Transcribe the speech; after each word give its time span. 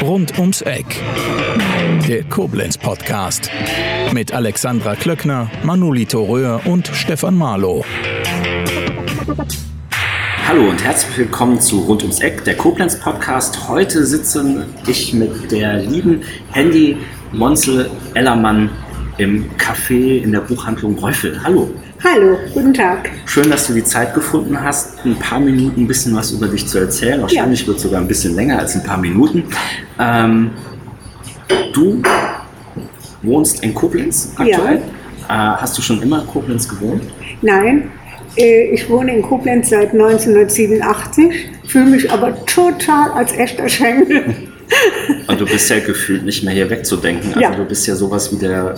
Rund 0.00 0.38
ums 0.38 0.62
Eck. 0.62 0.86
Der 2.06 2.22
Koblenz 2.22 2.78
Podcast. 2.78 3.50
Mit 4.12 4.32
Alexandra 4.32 4.94
Klöckner, 4.94 5.50
Manolito 5.64 6.22
Röhr 6.22 6.60
und 6.66 6.86
Stefan 6.86 7.36
Marlow. 7.36 7.84
Hallo 10.46 10.70
und 10.70 10.84
herzlich 10.84 11.18
willkommen 11.18 11.60
zu 11.60 11.80
Rund 11.80 12.02
ums 12.02 12.20
Eck, 12.20 12.44
der 12.44 12.56
Koblenz 12.56 13.00
Podcast. 13.00 13.68
Heute 13.68 14.06
sitze 14.06 14.68
ich 14.86 15.12
mit 15.12 15.50
der 15.50 15.78
lieben 15.78 16.22
Handy 16.52 16.96
Monzel 17.32 17.90
Ellermann 18.14 18.70
im 19.18 19.46
Café 19.56 20.22
in 20.22 20.32
der 20.32 20.40
Buchhandlung 20.40 20.98
Räufel. 20.98 21.40
Hallo. 21.42 21.70
Hallo, 22.04 22.36
guten 22.52 22.74
Tag. 22.74 23.10
Schön, 23.24 23.50
dass 23.50 23.66
du 23.66 23.72
die 23.72 23.84
Zeit 23.84 24.14
gefunden 24.14 24.60
hast, 24.62 25.04
ein 25.04 25.16
paar 25.16 25.40
Minuten 25.40 25.82
ein 25.82 25.86
bisschen 25.86 26.14
was 26.14 26.30
über 26.32 26.46
dich 26.46 26.66
zu 26.66 26.78
erzählen. 26.78 27.22
Wahrscheinlich 27.22 27.62
ja. 27.62 27.66
wird 27.68 27.78
es 27.78 27.82
sogar 27.82 28.00
ein 28.00 28.08
bisschen 28.08 28.34
länger 28.34 28.58
als 28.58 28.74
ein 28.74 28.84
paar 28.84 28.98
Minuten. 28.98 29.44
Ähm, 29.98 30.50
du 31.72 32.02
wohnst 33.22 33.62
in 33.62 33.72
Koblenz 33.74 34.32
aktuell. 34.36 34.82
Ja. 35.28 35.54
Äh, 35.54 35.56
hast 35.60 35.76
du 35.78 35.82
schon 35.82 36.02
immer 36.02 36.20
in 36.20 36.26
Koblenz 36.26 36.68
gewohnt? 36.68 37.02
Nein, 37.40 37.90
äh, 38.36 38.70
ich 38.70 38.88
wohne 38.90 39.16
in 39.16 39.22
Koblenz 39.22 39.70
seit 39.70 39.92
1987, 39.92 41.50
fühle 41.66 41.86
mich 41.86 42.10
aber 42.12 42.44
total 42.44 43.10
als 43.12 43.32
echter 43.32 43.68
Schenkel. 43.68 44.34
Und 45.26 45.40
du 45.40 45.46
bist 45.46 45.68
ja 45.70 45.80
gefühlt 45.80 46.24
nicht 46.24 46.42
mehr 46.44 46.54
hier 46.54 46.68
wegzudenken. 46.70 47.34
Also 47.34 47.40
ja. 47.40 47.54
du 47.54 47.64
bist 47.64 47.86
ja 47.86 47.94
sowas 47.94 48.32
wie 48.32 48.36
der, 48.36 48.74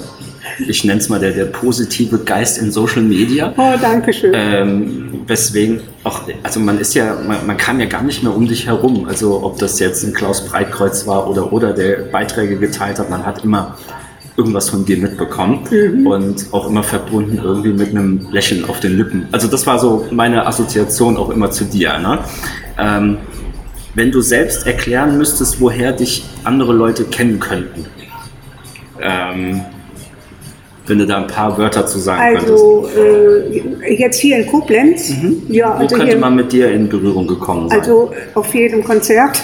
ich 0.67 0.85
nenne 0.85 1.01
es 1.01 1.09
mal 1.09 1.21
der, 1.21 1.33
der 1.33 1.47
positive 1.47 2.19
Geist 2.19 2.59
in 2.59 2.71
Social 2.71 3.03
Media. 3.03 3.53
Oh, 3.57 3.75
danke 3.81 4.13
schön. 4.13 4.33
Ähm, 4.35 5.21
weswegen 5.27 5.81
auch, 6.05 6.23
also 6.43 6.61
man 6.61 6.79
ist 6.79 6.95
ja, 6.95 7.17
man, 7.27 7.47
man 7.47 7.57
kam 7.57 7.81
ja 7.81 7.87
gar 7.87 8.03
nicht 8.03 8.23
mehr 8.23 8.35
um 8.35 8.47
dich 8.47 8.67
herum. 8.67 9.07
Also 9.07 9.43
ob 9.43 9.59
das 9.59 9.79
jetzt 9.79 10.05
ein 10.05 10.13
Klaus 10.13 10.45
Breitkreuz 10.47 11.07
war 11.07 11.29
oder, 11.29 11.53
oder 11.53 11.73
der 11.73 11.97
Beiträge 12.11 12.57
geteilt 12.57 12.99
hat, 12.99 13.11
man 13.11 13.25
hat 13.25 13.45
immer 13.45 13.77
irgendwas 14.39 14.71
von 14.71 14.85
dir 14.85 14.97
mitbekommen 14.97 15.65
mhm. 15.71 16.07
und 16.07 16.47
auch 16.53 16.69
immer 16.69 16.85
verbunden 16.85 17.41
irgendwie 17.43 17.73
mit 17.73 17.91
einem 17.91 18.29
Lächeln 18.31 18.65
auf 18.65 18.79
den 18.79 18.97
Lippen. 18.97 19.27
Also 19.33 19.49
das 19.49 19.67
war 19.67 19.81
so 19.81 20.07
meine 20.13 20.47
Assoziation 20.47 21.17
auch 21.17 21.31
immer 21.31 21.51
zu 21.51 21.65
dir. 21.65 21.99
Ne? 21.99 22.21
Ähm, 22.79 23.19
wenn 23.99 24.13
du 24.13 24.21
selbst 24.21 24.65
erklären 24.65 25.19
müsstest, 25.19 25.61
woher 25.61 25.93
dich 25.93 26.25
andere 26.45 26.73
Leute 26.73 27.03
kennen 27.05 27.41
könnten, 27.41 27.85
ähm, 29.03 29.61
wenn 30.87 30.99
du 30.99 31.07
da 31.07 31.19
ein 31.19 31.27
paar 31.27 31.59
Wörter 31.59 31.85
zu 31.85 31.99
sagen 31.99 32.37
also, 32.37 32.83
könntest. 32.83 32.97
Also 32.97 33.83
äh, 33.83 33.95
jetzt 33.95 34.21
hier 34.21 34.39
in 34.39 34.47
Koblenz. 34.47 35.11
Mhm. 35.11 35.43
Ja, 35.49 35.75
Wo 35.75 35.83
also 35.83 35.97
könnte 35.97 36.13
hier, 36.13 36.21
man 36.21 36.37
mit 36.37 36.53
dir 36.53 36.71
in 36.71 36.89
Berührung 36.89 37.27
gekommen 37.27 37.69
sein? 37.69 37.81
Also 37.81 38.13
auf 38.35 38.55
jedem 38.55 38.85
Konzert. 38.85 39.43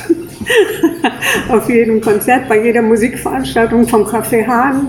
auf 1.48 1.68
jedem 1.68 2.00
Konzert, 2.00 2.48
bei 2.48 2.62
jeder 2.62 2.82
Musikveranstaltung 2.82 3.88
vom 3.88 4.04
Café 4.04 4.46
Hahn, 4.46 4.88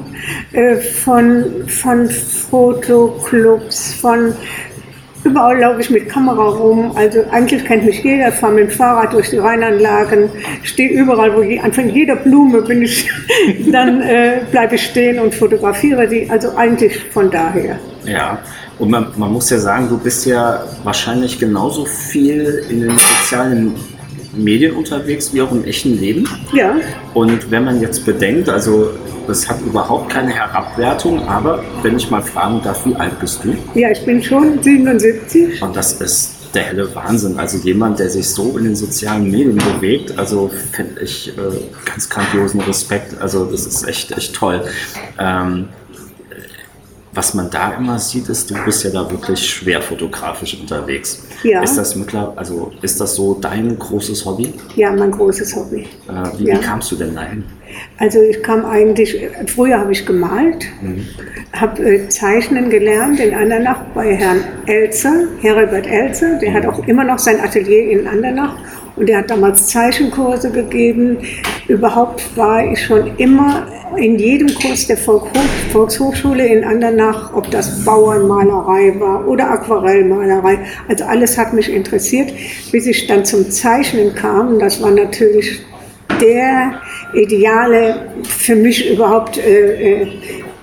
äh, 0.54 0.76
von, 0.76 1.44
von 1.68 2.08
Fotoclubs, 2.08 3.96
von 3.96 4.34
Überall 5.26 5.60
laufe 5.60 5.82
ich 5.82 5.90
mit 5.90 6.08
Kamera 6.08 6.50
rum. 6.50 6.92
Also 6.96 7.20
eigentlich 7.32 7.66
kennt 7.66 7.84
mich 7.84 8.04
jeder. 8.04 8.30
Ich 8.30 8.36
fahre 8.36 8.54
mit 8.54 8.70
dem 8.70 8.70
Fahrrad 8.70 9.12
durch 9.12 9.32
die 9.32 9.38
Rheinanlagen, 9.38 10.30
stehe 10.62 10.90
überall, 10.90 11.36
wo 11.36 11.42
je, 11.42 11.60
von 11.72 11.90
jeder 11.90 12.16
Blume 12.16 12.62
bin 12.62 12.84
ich, 12.84 13.10
dann 13.72 14.02
äh, 14.02 14.42
bleibe 14.52 14.76
ich 14.76 14.86
stehen 14.86 15.20
und 15.20 15.34
fotografiere 15.34 16.08
die. 16.08 16.30
Also 16.30 16.56
eigentlich 16.56 17.00
von 17.12 17.32
daher. 17.32 17.80
Ja, 18.06 18.38
und 18.78 18.92
man, 18.92 19.08
man 19.18 19.34
muss 19.34 19.50
ja 19.50 19.58
sagen, 19.58 19.90
du 19.90 19.98
bist 19.98 20.28
ja 20.28 20.64
wahrscheinlich 20.84 21.40
genauso 21.40 21.86
viel 21.86 22.64
in 22.70 22.82
den 22.82 22.92
sozialen 22.92 23.74
Medien 24.36 24.76
unterwegs 24.76 25.34
wie 25.34 25.42
auch 25.42 25.52
im 25.52 25.64
echten 25.64 26.00
Leben. 26.00 26.28
Ja. 26.54 26.76
Und 27.14 27.52
wenn 27.52 27.64
man 27.64 27.82
jetzt 27.82 28.06
bedenkt, 28.06 28.50
also 28.50 28.92
das 29.28 29.50
hat 29.50 29.60
überhaupt 29.62 30.12
keine 30.12 30.32
Herabwertung, 30.32 31.28
aber 31.28 31.64
wenn 31.82 31.98
ich 31.98 32.10
mal 32.12 32.22
fragen 32.22 32.62
darf, 32.64 32.86
wie 32.86 32.96
alt 32.96 33.20
bist 33.20 33.44
du? 33.44 33.56
Ja, 33.80 33.92
ich 33.92 34.06
bin 34.06 34.22
schon 34.22 34.62
77. 34.62 35.62
Und 35.62 35.76
das 35.76 35.94
ist 35.94 36.36
der 36.54 36.64
helle 36.64 36.96
Wahnsinn. 36.96 37.38
Also 37.38 37.58
jemand, 37.58 38.00
der 38.00 38.10
sich 38.10 38.30
so 38.30 38.58
in 38.58 38.64
den 38.64 38.76
sozialen 38.76 39.30
Medien 39.30 39.58
bewegt, 39.58 40.18
also 40.18 40.50
finde 40.72 41.02
ich 41.02 41.30
äh, 41.30 41.42
ganz 41.86 42.10
grandiosen 42.10 42.62
Respekt. 42.62 43.20
Also 43.20 43.46
das 43.46 43.66
ist 43.66 43.88
echt, 43.88 44.12
echt 44.12 44.34
toll. 44.34 44.64
Ähm, 45.20 45.68
was 47.16 47.34
man 47.34 47.50
da 47.50 47.74
immer 47.74 47.98
sieht, 47.98 48.28
ist, 48.28 48.52
du 48.52 48.56
bist 48.66 48.84
ja 48.84 48.90
da 48.90 49.10
wirklich 49.10 49.40
schwer 49.40 49.82
fotografisch 49.82 50.60
unterwegs. 50.60 51.24
Ja. 51.44 51.62
Ist 51.62 51.78
das 51.78 51.96
mittlerweile, 51.96 52.38
also 52.38 52.72
ist 52.82 53.00
das 53.00 53.16
so 53.16 53.36
dein 53.36 53.80
großes 53.80 54.26
Hobby? 54.26 54.54
Ja, 54.76 54.92
mein 54.92 55.12
großes 55.12 55.56
Hobby. 55.56 55.88
Äh, 56.08 56.38
wie, 56.38 56.48
ja. 56.50 56.56
wie, 56.56 56.60
kamst 56.60 56.92
du 56.92 56.98
denn 56.98 57.16
dahin? 57.16 57.46
Also 57.98 58.22
ich 58.22 58.44
kam 58.44 58.66
eigentlich, 58.66 59.18
früher 59.48 59.80
habe 59.80 59.94
ich 59.94 60.06
gemalt, 60.06 60.66
mhm. 60.82 61.06
habe 61.54 61.84
äh, 61.84 62.10
Zeichnen 62.10 62.70
gelernt 62.70 63.20
in 63.20 63.34
Andernach 63.34 63.82
bei 63.94 64.14
Herrn 64.14 64.42
Elzer, 64.66 65.28
Heribert 65.42 65.88
Elzer, 65.88 66.38
der 66.40 66.52
mhm. 66.52 66.54
hat 66.54 66.66
auch 66.66 66.86
immer 66.88 67.06
noch 67.06 67.20
sein 67.20 67.40
Atelier 67.40 67.92
in 67.92 68.08
Andernach 68.08 68.58
und 68.98 69.08
der 69.08 69.20
hat 69.20 69.30
damals 69.30 69.68
Zeichenkurse 69.68 70.52
gegeben. 70.52 71.18
Überhaupt 71.68 72.36
war 72.38 72.72
ich 72.72 72.84
schon 72.84 73.16
immer 73.18 73.68
in 73.98 74.18
jedem 74.18 74.54
Kurs 74.56 74.88
der 74.88 74.98
Volkshochschule 74.98 76.46
in 76.46 76.64
Andernach, 76.64 77.34
ob 77.34 77.50
das 77.52 77.84
Bauernmalerei 77.84 79.00
war 79.00 79.28
oder 79.28 79.50
Aquarellmalerei. 79.52 80.60
Also 80.88 81.06
alles 81.06 81.38
hat 81.38 81.54
mich 81.54 81.72
interessiert, 81.72 82.34
bis 82.72 82.88
ich 82.88 83.08
dann 83.08 83.26
zum 83.26 83.50
Zeichnen 83.50 84.14
kam. 84.16 84.60
Das 84.60 84.82
war 84.82 84.92
natürlich 84.92 85.62
der 86.22 86.82
ideale, 87.14 88.08
für 88.24 88.56
mich 88.56 88.90
überhaupt 88.92 89.38
äh, 89.38 90.02
äh 90.02 90.08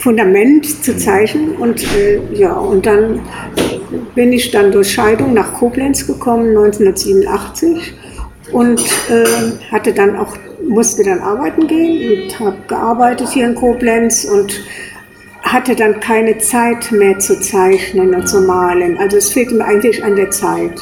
Fundament 0.02 0.66
zu 0.84 0.96
zeichnen. 0.96 1.54
Und 1.54 1.84
äh, 1.96 2.18
ja, 2.34 2.54
und 2.54 2.86
dann 2.86 3.20
bin 4.16 4.32
ich 4.32 4.50
dann 4.50 4.72
durch 4.72 4.90
Scheidung 4.90 5.32
nach 5.32 5.54
Koblenz 5.54 6.06
gekommen, 6.08 6.48
1987 6.48 7.94
und 8.50 8.80
äh, 8.80 9.70
hatte 9.70 9.92
dann 9.92 10.16
auch 10.16 10.36
musste 10.68 11.04
dann 11.04 11.20
arbeiten 11.20 11.66
gehen 11.66 12.24
und 12.24 12.40
habe 12.40 12.56
gearbeitet 12.68 13.28
hier 13.30 13.46
in 13.46 13.54
Koblenz 13.54 14.24
und 14.24 14.60
hatte 15.42 15.74
dann 15.74 16.00
keine 16.00 16.38
Zeit 16.38 16.92
mehr 16.92 17.18
zu 17.18 17.40
zeichnen 17.40 18.14
und 18.14 18.26
zu 18.28 18.40
malen. 18.42 18.96
Also 18.98 19.16
es 19.16 19.30
fehlte 19.30 19.54
mir 19.54 19.64
eigentlich 19.64 20.02
an 20.02 20.16
der 20.16 20.30
Zeit. 20.30 20.80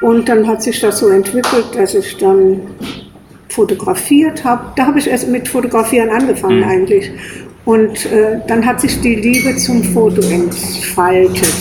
Und 0.00 0.28
dann 0.28 0.46
hat 0.46 0.62
sich 0.62 0.80
das 0.80 0.98
so 0.98 1.08
entwickelt, 1.08 1.66
dass 1.74 1.94
ich 1.94 2.16
dann 2.18 2.60
fotografiert 3.48 4.44
habe. 4.44 4.72
Da 4.76 4.86
habe 4.86 4.98
ich 4.98 5.08
erst 5.08 5.28
mit 5.28 5.48
Fotografieren 5.48 6.10
angefangen 6.10 6.60
mhm. 6.60 6.68
eigentlich. 6.68 7.10
Und 7.64 8.06
äh, 8.06 8.40
dann 8.46 8.64
hat 8.64 8.80
sich 8.80 9.00
die 9.00 9.16
Liebe 9.16 9.56
zum 9.56 9.82
Foto 9.82 10.22
entfaltet. 10.22 11.52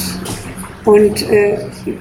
Und 0.88 1.30
äh, 1.30 1.58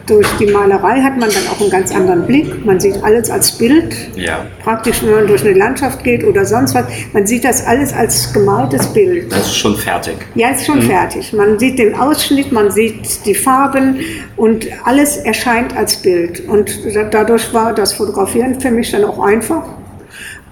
durch 0.07 0.29
die 0.39 0.47
Malerei 0.47 1.01
hat 1.01 1.19
man 1.19 1.29
dann 1.29 1.49
auch 1.51 1.61
einen 1.61 1.71
ganz 1.71 1.93
anderen 1.93 2.25
Blick. 2.25 2.65
Man 2.65 2.79
sieht 2.79 3.03
alles 3.03 3.29
als 3.29 3.51
Bild. 3.51 3.93
Ja. 4.15 4.47
Praktisch, 4.63 5.03
wenn 5.03 5.13
man 5.13 5.27
durch 5.27 5.43
eine 5.45 5.55
Landschaft 5.55 6.05
geht 6.05 6.23
oder 6.23 6.45
sonst 6.45 6.73
was. 6.73 6.85
Man 7.13 7.27
sieht 7.27 7.45
das 7.45 7.67
alles 7.67 7.93
als 7.93 8.33
gemaltes 8.33 8.87
Bild. 8.87 9.33
Das 9.33 9.49
ist 9.49 9.57
schon 9.57 9.77
fertig. 9.77 10.15
Ja, 10.37 10.51
ist 10.51 10.67
schon 10.67 10.79
mhm. 10.79 10.83
fertig. 10.83 11.33
Man 11.33 11.59
sieht 11.59 11.81
den 11.81 11.97
Ausschnitt, 11.97 12.53
man 12.53 12.71
sieht 12.71 13.27
die 13.27 13.35
Farben 13.35 13.99
und 14.37 14.69
alles 14.85 15.17
erscheint 15.17 15.77
als 15.77 15.97
Bild. 15.97 16.49
Und 16.49 16.71
dadurch 17.11 17.53
war 17.53 17.75
das 17.75 17.93
Fotografieren 17.93 18.61
für 18.61 18.71
mich 18.71 18.93
dann 18.93 19.03
auch 19.03 19.19
einfach. 19.19 19.65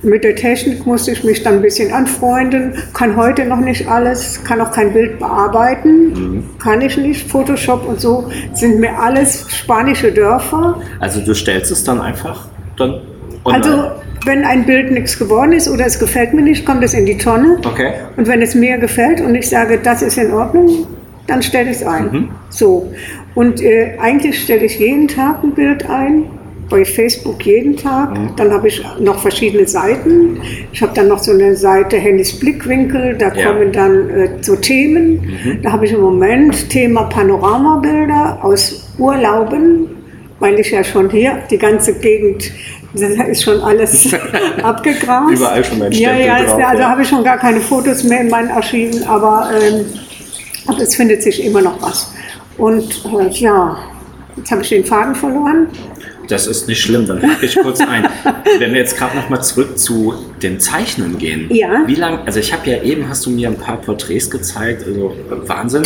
Mit 0.05 0.23
der 0.23 0.37
Technik 0.37 0.87
musste 0.87 1.13
ich 1.13 1.25
mich 1.25 1.43
dann 1.43 1.55
ein 1.55 1.63
bisschen 1.63 1.93
anfreunden, 1.93 2.75
kann 2.93 3.17
heute 3.17 3.45
noch 3.47 3.61
nicht 3.61 3.89
alles, 3.89 4.43
kann 4.45 4.61
auch 4.61 4.71
kein 4.71 4.93
Bild 4.93 5.19
bearbeiten, 5.19 6.09
mhm. 6.09 6.45
kann 6.59 6.81
ich 6.83 6.97
nicht. 6.97 7.31
Photoshop 7.31 7.89
und 7.89 8.01
so 8.01 8.31
sind 8.53 8.81
mir 8.81 8.99
alles 8.99 9.47
spanische 9.51 10.13
Dörfer. 10.13 10.81
Also 11.01 11.21
du 11.21 11.35
stellst 11.35 11.71
es 11.71 11.85
dann 11.85 12.01
einfach 12.01 12.49
dann 12.77 13.01
online? 13.45 13.65
Also 13.65 13.91
wenn 14.27 14.45
ein 14.45 14.65
Bild 14.65 14.91
nichts 14.91 15.19
geworden 15.19 15.53
ist 15.53 15.69
oder 15.69 15.87
es 15.87 15.99
gefällt 15.99 16.35
mir 16.35 16.43
nicht, 16.43 16.65
kommt 16.65 16.83
es 16.83 16.95
in 16.95 17.07
die 17.07 17.19
Tonne. 17.19 17.59
Okay. 17.65 17.93
Und 18.17 18.27
wenn 18.27 18.43
es 18.43 18.55
mir 18.55 18.79
gefällt 18.79 19.21
und 19.21 19.35
ich 19.35 19.49
sage, 19.49 19.79
das 19.83 20.03
ist 20.03 20.19
in 20.19 20.33
Ordnung, 20.33 20.87
dann 21.27 21.43
stelle 21.43 21.71
ich 21.71 21.79
es 21.79 21.87
ein. 21.87 22.05
Mhm. 22.05 22.29
So. 22.51 22.93
Und 23.35 23.61
äh, 23.63 23.97
eigentlich 24.01 24.43
stelle 24.43 24.65
ich 24.65 24.79
jeden 24.79 25.09
Tag 25.09 25.43
ein 25.43 25.53
Bild 25.53 25.89
ein 25.89 26.25
bei 26.69 26.85
Facebook 26.85 27.45
jeden 27.45 27.77
Tag. 27.77 28.17
Mhm. 28.17 28.37
Dann 28.37 28.53
habe 28.53 28.69
ich 28.69 28.85
noch 28.99 29.21
verschiedene 29.21 29.67
Seiten. 29.67 30.41
Ich 30.73 30.83
habe 30.83 30.93
dann 30.95 31.09
noch 31.09 31.19
so 31.19 31.33
eine 31.33 31.57
Seite 31.57 31.97
Hennys 31.97 32.39
Blickwinkel, 32.39 33.17
da 33.19 33.33
ja. 33.33 33.47
kommen 33.47 33.73
dann 33.73 34.11
äh, 34.11 34.29
so 34.41 34.57
Themen. 34.57 35.21
Mhm. 35.21 35.63
Da 35.63 35.73
habe 35.73 35.85
ich 35.85 35.93
im 35.93 36.01
Moment 36.01 36.71
Thema 36.71 37.05
Panoramabilder 37.05 38.39
aus 38.43 38.89
Urlauben, 38.99 39.89
weil 40.41 40.59
ich 40.59 40.71
ja 40.71 40.83
schon 40.85 41.11
hier 41.11 41.39
die 41.51 41.59
ganze 41.59 41.95
Gegend 41.99 42.51
da 42.95 43.25
ist 43.25 43.43
schon 43.43 43.61
alles 43.61 44.09
abgegrast. 44.63 45.33
Überall 45.33 45.65
schon 45.65 45.79
mein 45.79 45.93
Ja, 45.93 46.15
ja, 46.15 46.39
drauf, 46.45 46.63
also 46.65 46.83
ja. 46.83 46.91
habe 46.91 47.03
ich 47.03 47.09
schon 47.09 47.25
gar 47.25 47.39
keine 47.39 47.61
Fotos 47.61 48.05
mehr 48.05 48.21
in 48.21 48.31
meinen 48.31 48.51
Archiven, 48.51 49.03
aber, 49.05 49.51
ähm, 49.61 49.85
aber 50.67 50.81
es 50.81 50.95
findet 50.95 51.23
sich 51.23 51.45
immer 51.45 51.61
noch 51.61 51.81
was. 51.83 52.13
Und 52.57 53.05
äh, 53.07 53.29
ja, 53.31 53.77
jetzt 54.37 54.51
habe 54.51 54.63
ich 54.63 54.69
den 54.69 54.85
Faden 54.85 55.15
verloren. 55.15 55.69
Das 56.29 56.47
ist 56.47 56.69
nicht 56.69 56.81
schlimm, 56.81 57.07
dann 57.07 57.23
hake 57.23 57.47
ich 57.47 57.57
kurz 57.57 57.81
ein. 57.81 58.09
Wenn 58.59 58.73
wir 58.73 58.81
jetzt 58.81 58.97
gerade 58.97 59.17
nochmal 59.17 59.43
zurück 59.43 59.79
zu 59.79 60.15
dem 60.43 60.59
Zeichnen 60.61 61.19
gehen. 61.19 61.49
Ja. 61.51 61.83
Wie 61.87 61.95
lange, 61.95 62.21
also 62.27 62.41
ich 62.41 62.53
habe 62.53 62.71
ja 62.71 62.83
eben, 62.83 63.09
hast 63.09 63.27
du 63.27 63.31
mir 63.31 63.49
ein 63.49 63.59
paar 63.59 63.77
Porträts 63.77 64.31
gezeigt, 64.31 64.85
also 64.87 65.15
Wahnsinn. 65.47 65.83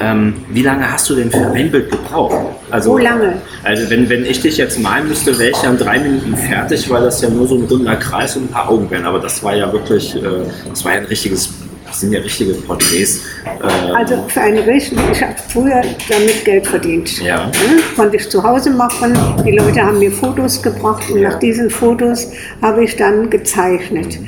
Ähm, 0.00 0.34
wie 0.50 0.62
lange 0.62 0.90
hast 0.90 1.08
du 1.08 1.14
denn 1.14 1.30
für 1.30 1.46
ein 1.52 1.70
Bild 1.70 1.90
gebraucht? 1.90 2.34
Also, 2.70 2.92
So 2.92 2.98
lange. 2.98 3.40
Also 3.62 3.88
wenn, 3.90 4.08
wenn 4.08 4.24
ich 4.26 4.40
dich 4.40 4.56
jetzt 4.56 4.80
malen 4.80 5.06
müsste, 5.08 5.38
wäre 5.38 5.50
ich 5.50 5.62
ja 5.62 5.70
in 5.70 5.78
drei 5.78 6.00
Minuten 6.00 6.36
fertig, 6.36 6.90
weil 6.90 7.02
das 7.02 7.20
ja 7.22 7.28
nur 7.30 7.46
so 7.46 7.56
ein 7.56 7.64
runder 7.64 7.94
Kreis 7.96 8.36
und 8.36 8.44
ein 8.44 8.48
paar 8.48 8.68
Augen 8.68 8.90
wären. 8.90 9.04
Aber 9.06 9.20
das 9.20 9.42
war 9.44 9.54
ja 9.54 9.72
wirklich, 9.72 10.16
äh, 10.16 10.20
das 10.68 10.84
war 10.84 10.94
ja 10.94 10.98
ein 10.98 11.04
richtiges, 11.04 11.48
das 11.94 12.00
sind 12.00 12.12
ja 12.12 12.18
richtige 12.20 12.54
Porträts. 12.54 13.20
Äh, 13.44 13.92
Also 13.94 14.24
für 14.26 14.40
eine 14.40 14.66
Rechnung, 14.66 15.04
ich 15.12 15.22
habe 15.22 15.36
früher 15.52 15.80
damit 16.08 16.44
Geld 16.44 16.66
verdient. 16.66 17.20
Ja. 17.20 17.46
Ne? 17.46 17.52
Konnte 17.94 18.16
ich 18.16 18.28
zu 18.28 18.42
Hause 18.42 18.70
machen. 18.70 19.16
Die 19.46 19.52
Leute 19.52 19.80
haben 19.80 20.00
mir 20.00 20.10
Fotos 20.10 20.60
gebracht 20.60 21.04
und 21.08 21.20
Ja. 21.20 21.30
nach 21.30 21.38
diesen 21.38 21.70
Fotos 21.70 22.32
habe 22.60 22.82
ich 22.82 22.96
dann 22.96 23.30
gezeichnet. 23.30 24.18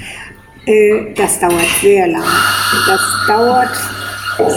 Äh, 0.64 1.12
Das 1.16 1.40
dauert 1.40 1.60
sehr 1.82 2.06
lang. 2.06 2.22
Das 2.86 3.00
dauert, 3.26 3.74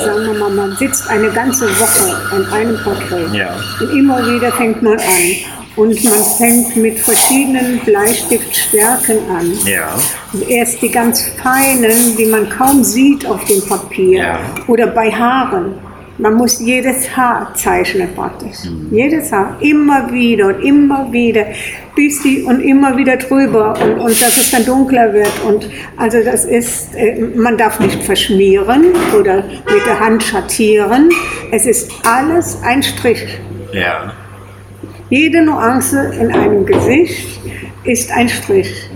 sagen 0.05 0.25
wir 0.27 0.33
mal, 0.39 0.51
man 0.51 0.75
sitzt 0.77 1.09
eine 1.09 1.29
ganze 1.31 1.65
Woche 1.79 2.15
an 2.35 2.45
einem 2.53 2.77
Porträt. 2.83 3.25
Ja. 3.35 3.55
Und 3.79 3.89
immer 3.97 4.19
wieder 4.31 4.51
fängt 4.51 4.83
man 4.83 4.93
an. 4.99 5.58
Und 5.79 6.03
man 6.03 6.23
fängt 6.37 6.75
mit 6.75 6.99
verschiedenen 6.99 7.79
Bleistiftstärken 7.85 9.17
an. 9.29 9.53
ja. 9.65 9.97
Erst 10.47 10.81
die 10.81 10.89
ganz 10.89 11.21
feinen, 11.41 12.17
die 12.17 12.25
man 12.25 12.49
kaum 12.49 12.83
sieht 12.83 13.25
auf 13.25 13.45
dem 13.45 13.65
Papier. 13.65 14.17
Ja. 14.17 14.39
Oder 14.67 14.87
bei 14.87 15.09
Haaren. 15.09 15.75
Man 16.17 16.33
muss 16.33 16.59
jedes 16.59 17.15
Haar 17.15 17.53
zeichnen 17.55 18.09
praktisch. 18.13 18.57
Jedes 18.91 19.31
Haar. 19.31 19.55
Immer 19.61 20.11
wieder 20.11 20.47
und 20.47 20.61
immer 20.65 21.09
wieder. 21.13 21.45
Bis 21.95 22.21
die 22.23 22.41
und 22.41 22.59
immer 22.59 22.97
wieder 22.97 23.15
drüber. 23.15 23.73
Und, 23.81 23.99
und 23.99 24.21
dass 24.21 24.35
es 24.35 24.51
dann 24.51 24.65
dunkler 24.65 25.13
wird. 25.13 25.31
Und 25.47 25.69
also 25.95 26.21
das 26.21 26.43
ist, 26.43 26.93
äh, 26.93 27.21
man 27.35 27.57
darf 27.57 27.79
nicht 27.79 28.03
verschmieren 28.03 28.87
oder 29.17 29.45
mit 29.73 29.85
der 29.85 29.97
Hand 29.97 30.23
schattieren. 30.23 31.09
Es 31.51 31.65
ist 31.65 31.89
alles 32.03 32.59
ein 32.63 32.83
Strich. 32.83 33.25
Ja. 33.71 34.13
Jede 35.09 35.41
Nuance 35.41 36.11
in 36.19 36.31
einem 36.31 36.65
Gesicht 36.65 37.39
ist 37.83 38.11
ein 38.11 38.29
Strich. 38.29 38.89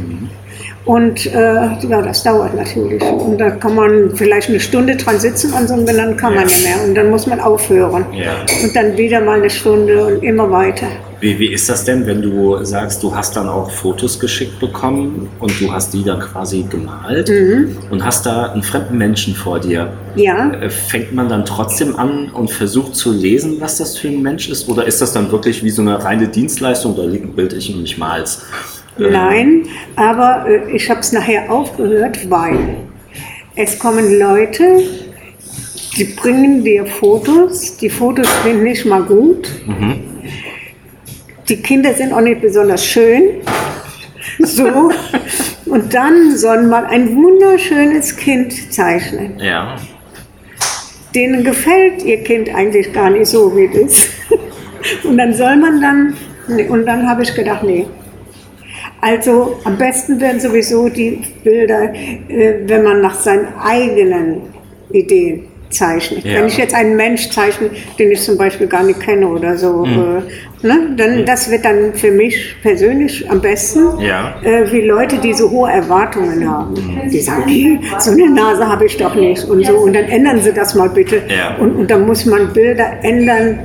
Und 0.86 1.26
äh, 1.28 1.34
ja, 1.34 2.02
das 2.02 2.24
dauert 2.24 2.56
natürlich. 2.56 3.02
Und 3.02 3.38
da 3.38 3.52
kann 3.52 3.74
man 3.76 4.12
vielleicht 4.16 4.50
eine 4.50 4.60
Stunde 4.60 4.96
dran 4.98 5.18
sitzen 5.18 5.54
und 5.54 5.68
so, 5.68 5.76
und 5.76 5.88
dann 5.88 6.18
kann 6.18 6.36
man 6.36 6.42
Ja. 6.44 6.46
nicht 6.46 6.64
mehr. 6.66 6.84
Und 6.86 6.94
dann 6.96 7.10
muss 7.10 7.26
man 7.26 7.40
aufhören. 7.40 8.06
Ja. 8.14 8.46
Und 8.62 8.76
dann 8.76 8.98
wieder 8.98 9.22
mal 9.22 9.40
eine 9.40 9.50
Stunde 9.50 10.06
und 10.06 10.24
immer 10.24 10.52
weiter. 10.52 10.88
Wie, 11.24 11.40
wie 11.40 11.54
ist 11.54 11.70
das 11.70 11.86
denn, 11.86 12.06
wenn 12.06 12.22
du 12.22 12.62
sagst, 12.66 13.02
du 13.02 13.16
hast 13.16 13.38
dann 13.38 13.48
auch 13.48 13.72
Fotos 13.72 14.20
geschickt 14.20 14.60
bekommen 14.60 15.30
und 15.40 15.54
du 15.62 15.72
hast 15.72 15.94
die 15.94 16.04
dann 16.04 16.20
quasi 16.20 16.66
gemalt 16.70 17.30
und 17.90 18.04
hast 18.04 18.26
da 18.26 18.52
einen 18.52 18.62
fremden 18.62 18.98
Menschen 18.98 19.34
vor 19.34 19.58
dir? 19.58 19.94
Ja, 20.18 20.52
Äh, 20.52 20.70
Fängt 20.70 21.14
man 21.14 21.30
dann 21.30 21.46
trotzdem 21.46 21.96
an 21.96 22.28
und 22.34 22.52
versucht 22.52 22.96
zu 22.98 23.14
lesen, 23.14 23.56
was 23.62 23.78
das 23.78 23.98
für 23.98 24.10
ein 24.10 24.22
Mensch 24.22 24.50
ist? 24.50 24.68
Oder 24.68 24.86
ist 24.86 25.00
das 25.02 25.14
dann 25.14 25.32
wirklich 25.32 25.64
wie 25.64 25.70
so 25.70 25.82
eine 25.82 26.04
reine 26.04 26.28
Dienstleistung? 26.28 26.94
Da 26.98 27.04
liegt 27.06 27.24
ein 27.24 27.34
Bild, 27.34 27.54
ich 27.54 27.74
und 27.74 27.86
ich 27.86 27.98
mal's. 27.98 28.42
Äh, 29.00 29.10
nein, 29.10 29.64
aber 29.96 30.46
äh, 30.46 30.76
ich 30.76 30.90
habe 30.90 31.00
es 31.00 31.14
nachher 31.14 31.50
aufgehört, 31.50 32.30
weil 32.30 32.58
es 33.56 33.80
kommen 33.80 34.20
Leute, 34.20 34.66
die 35.96 36.04
bringen 36.04 36.66
dir 36.66 36.86
Fotos. 36.86 37.78
Die 37.78 37.90
Fotos 37.90 38.28
sind 38.44 38.62
nicht 38.64 38.86
mal 38.86 39.04
gut. 39.04 39.48
Die 41.50 41.62
Kinder 41.62 41.94
sind 41.94 42.14
auch 42.14 42.22
nicht 42.22 42.42
besonders 42.42 42.86
schön. 42.86 43.42
So. 44.40 44.92
Und 45.66 45.94
dann 45.94 46.36
soll 46.38 46.64
man 46.64 46.86
ein 46.86 47.16
wunderschönes 47.16 48.16
Kind 48.16 48.74
zeichnen. 48.74 49.38
Ja. 49.40 49.76
Denen 51.14 51.44
gefällt 51.44 52.04
ihr 52.04 52.24
Kind 52.24 52.54
eigentlich 52.54 52.92
gar 52.94 53.10
nicht 53.10 53.28
so, 53.28 53.56
wie 53.56 53.66
es 53.66 53.76
ist. 53.76 54.10
Und 55.04 55.18
dann 55.18 55.34
soll 55.34 55.56
man 55.58 55.82
dann, 55.82 56.16
und 56.70 56.86
dann 56.86 57.08
habe 57.08 57.24
ich 57.24 57.34
gedacht, 57.34 57.64
nee. 57.64 57.86
Also 59.02 59.60
am 59.66 59.78
besten 59.78 60.20
werden 60.20 60.40
sowieso 60.40 60.90
die 60.90 61.22
Bilder, 61.44 61.94
äh, 61.94 62.60
wenn 62.66 62.84
man 62.84 63.02
nach 63.02 63.16
seinen 63.16 63.48
eigenen 63.60 64.42
Ideen 64.92 65.53
zeichnet. 65.74 66.24
Ja. 66.26 66.36
Wenn 66.36 66.48
ich 66.48 66.58
jetzt 66.58 66.74
einen 66.74 66.96
Mensch 66.96 67.30
zeichne, 67.30 67.70
den 68.00 68.12
ich 68.12 68.22
zum 68.22 68.38
Beispiel 68.38 68.68
gar 68.68 68.84
nicht 68.84 69.00
kenne 69.00 69.28
oder 69.28 69.58
so, 69.58 69.86
äh, 69.86 70.66
ne, 70.66 70.94
dann 70.96 71.26
das 71.26 71.50
wird 71.50 71.66
dann 71.66 71.94
für 71.94 72.12
mich 72.12 72.56
persönlich 72.62 73.30
am 73.30 73.42
besten, 73.42 74.00
Ja. 74.00 74.36
äh, 74.44 74.72
wie 74.72 74.82
Leute, 74.82 75.18
die 75.18 75.34
so 75.34 75.50
hohe 75.50 75.72
Erwartungen 75.72 76.50
haben. 76.50 76.76
Die 77.12 77.20
sagen, 77.20 77.44
nee, 77.46 77.80
so 78.00 78.12
eine 78.12 78.30
Nase 78.30 78.68
habe 78.68 78.86
ich 78.86 78.98
doch 78.98 79.16
nicht 79.16 79.44
und 79.46 79.66
so. 79.66 79.74
Und 79.74 79.94
dann 79.94 80.06
ändern 80.06 80.40
Sie 80.40 80.54
das 80.54 80.76
mal 80.76 80.90
bitte. 80.90 81.22
Ja. 81.28 81.56
Und, 81.58 81.76
und 81.76 81.92
dann 81.92 82.06
muss 82.06 82.26
man 82.26 82.54
Bilder 82.54 83.04
ändern. 83.04 83.60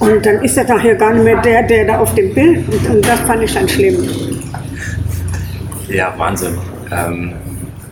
Und 0.00 0.24
dann 0.24 0.42
ist 0.44 0.56
er 0.56 0.64
nachher 0.64 0.94
gar 0.94 1.12
nicht 1.12 1.24
mehr 1.24 1.42
der, 1.42 1.64
der 1.64 1.84
da 1.86 1.98
auf 1.98 2.14
dem 2.14 2.32
Bild. 2.32 2.60
Und, 2.68 2.90
und 2.90 3.06
das 3.08 3.18
fand 3.20 3.42
ich 3.42 3.52
dann 3.52 3.68
schlimm. 3.68 3.96
Ja, 5.88 6.14
Wahnsinn. 6.16 6.54
Ähm, 6.92 7.32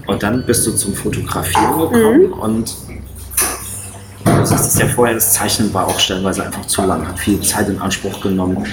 und 0.06 0.22
dann 0.22 0.44
bist 0.46 0.66
du 0.66 0.72
zum 0.72 0.94
Fotografieren 0.94 1.78
gekommen 1.78 2.32
und 2.32 2.76
du 2.85 2.85
sagst 4.46 4.74
es 4.74 4.78
ja 4.78 4.86
vorher, 4.86 5.14
das 5.14 5.32
Zeichnen 5.32 5.72
war 5.74 5.86
auch 5.86 5.98
stellenweise 5.98 6.44
einfach 6.44 6.66
zu 6.66 6.82
lang, 6.82 7.06
hat 7.06 7.18
viel 7.18 7.40
Zeit 7.40 7.68
in 7.68 7.80
Anspruch 7.80 8.20
genommen. 8.20 8.64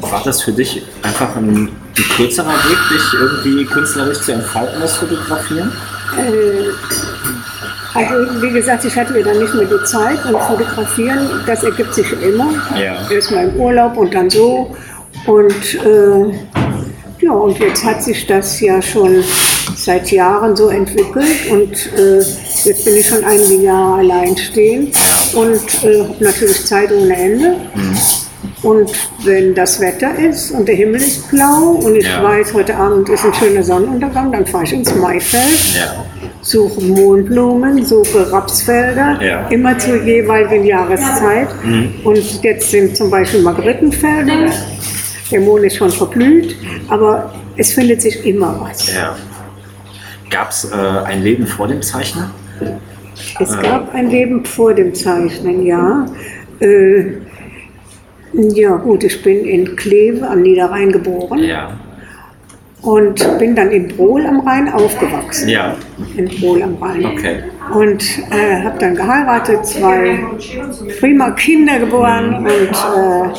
War 0.00 0.22
das 0.24 0.42
für 0.42 0.52
dich 0.52 0.82
einfach 1.02 1.36
ein, 1.36 1.68
ein 1.68 1.70
kürzerer 2.16 2.48
Weg, 2.48 2.78
dich 2.90 3.20
irgendwie 3.20 3.64
künstlerisch 3.64 4.20
zu 4.20 4.32
entfalten, 4.32 4.80
das 4.80 4.96
Fotografieren? 4.96 5.72
Also 7.94 8.42
wie 8.42 8.50
gesagt, 8.50 8.84
ich 8.84 8.96
hatte 8.96 9.18
ja 9.18 9.24
dann 9.24 9.38
nicht 9.38 9.54
mehr 9.54 9.66
die 9.66 9.84
Zeit 9.84 10.24
und 10.24 10.38
fotografieren, 10.40 11.28
das 11.46 11.62
ergibt 11.62 11.94
sich 11.94 12.10
immer. 12.22 12.50
Ja. 12.76 13.10
Erstmal 13.10 13.48
im 13.48 13.56
Urlaub 13.56 13.96
und 13.96 14.14
dann 14.14 14.30
so. 14.30 14.74
Und 15.26 15.74
äh, 15.74 16.34
ja, 17.20 17.32
und 17.32 17.58
jetzt 17.58 17.84
hat 17.84 18.02
sich 18.02 18.26
das 18.26 18.60
ja 18.60 18.80
schon 18.80 19.22
seit 19.76 20.10
Jahren 20.10 20.54
so 20.56 20.68
entwickelt 20.68 21.26
und 21.50 21.72
äh, 21.98 22.18
jetzt 22.64 22.84
bin 22.84 22.96
ich 22.96 23.06
schon 23.06 23.24
einige 23.24 23.62
Jahre 23.62 23.98
alleinstehend 24.00 24.94
und 25.34 25.84
äh, 25.84 26.00
habe 26.02 26.16
natürlich 26.24 26.64
Zeit 26.66 26.90
ohne 26.92 27.16
Ende. 27.16 27.56
Und 28.62 28.92
wenn 29.24 29.54
das 29.54 29.80
Wetter 29.80 30.16
ist 30.18 30.52
und 30.52 30.66
der 30.68 30.76
Himmel 30.76 31.00
ist 31.00 31.28
blau 31.30 31.80
und 31.82 31.96
ich 31.96 32.06
Ja. 32.06 32.22
weiß, 32.22 32.54
heute 32.54 32.76
Abend 32.76 33.08
ist 33.08 33.24
ein 33.24 33.34
schöner 33.34 33.62
Sonnenuntergang, 33.62 34.30
dann 34.30 34.46
fahre 34.46 34.64
ich 34.64 34.72
ins 34.72 34.94
Maifeld 34.94 35.74
Ja. 35.76 36.04
suche 36.42 36.80
Mohnblumen, 36.80 37.84
suche 37.84 38.30
Rapsfelder, 38.30 39.18
Ja. 39.20 39.48
immer 39.48 39.76
zur 39.78 40.02
jeweiligen 40.04 40.64
Jahreszeit. 40.64 41.48
Und 42.04 42.42
jetzt 42.42 42.70
sind 42.70 42.96
zum 42.96 43.10
Beispiel 43.10 43.42
Margaretenfelder. 43.42 44.50
Der 45.30 45.40
Mohn 45.40 45.64
ist 45.64 45.76
schon 45.76 45.90
verblüht, 45.90 46.54
aber 46.88 47.32
es 47.56 47.72
findet 47.72 48.02
sich 48.02 48.24
immer 48.26 48.60
was. 48.60 48.86
Gab 50.32 50.50
es 50.50 50.64
äh, 50.64 50.74
ein 50.76 51.22
Leben 51.22 51.46
vor 51.46 51.68
dem 51.68 51.82
Zeichnen? 51.82 52.24
Es 53.38 53.60
gab 53.60 53.94
ein 53.94 54.08
Leben 54.10 54.44
vor 54.44 54.72
dem 54.74 54.94
Zeichnen, 54.94 55.66
ja. 55.66 56.06
Äh, 56.60 57.04
ja, 58.32 58.76
gut, 58.76 59.04
ich 59.04 59.22
bin 59.22 59.44
in 59.44 59.76
Kleve 59.76 60.26
am 60.26 60.40
Niederrhein 60.40 60.90
geboren 60.90 61.40
Ja. 61.44 61.72
und 62.80 63.38
bin 63.38 63.54
dann 63.54 63.70
in 63.70 63.88
Brohl 63.88 64.24
am 64.26 64.40
Rhein 64.40 64.72
aufgewachsen. 64.72 65.48
Ja. 65.50 65.76
In 66.16 66.28
Brohl 66.40 66.62
am 66.62 66.76
Rhein. 66.80 67.04
Okay. 67.04 67.36
Und 67.74 68.02
äh, 68.30 68.62
habe 68.64 68.78
dann 68.78 68.94
geheiratet, 68.94 69.66
zwei 69.66 70.18
prima 70.98 71.30
Kinder 71.32 71.78
geboren 71.78 72.36
und 72.36 73.34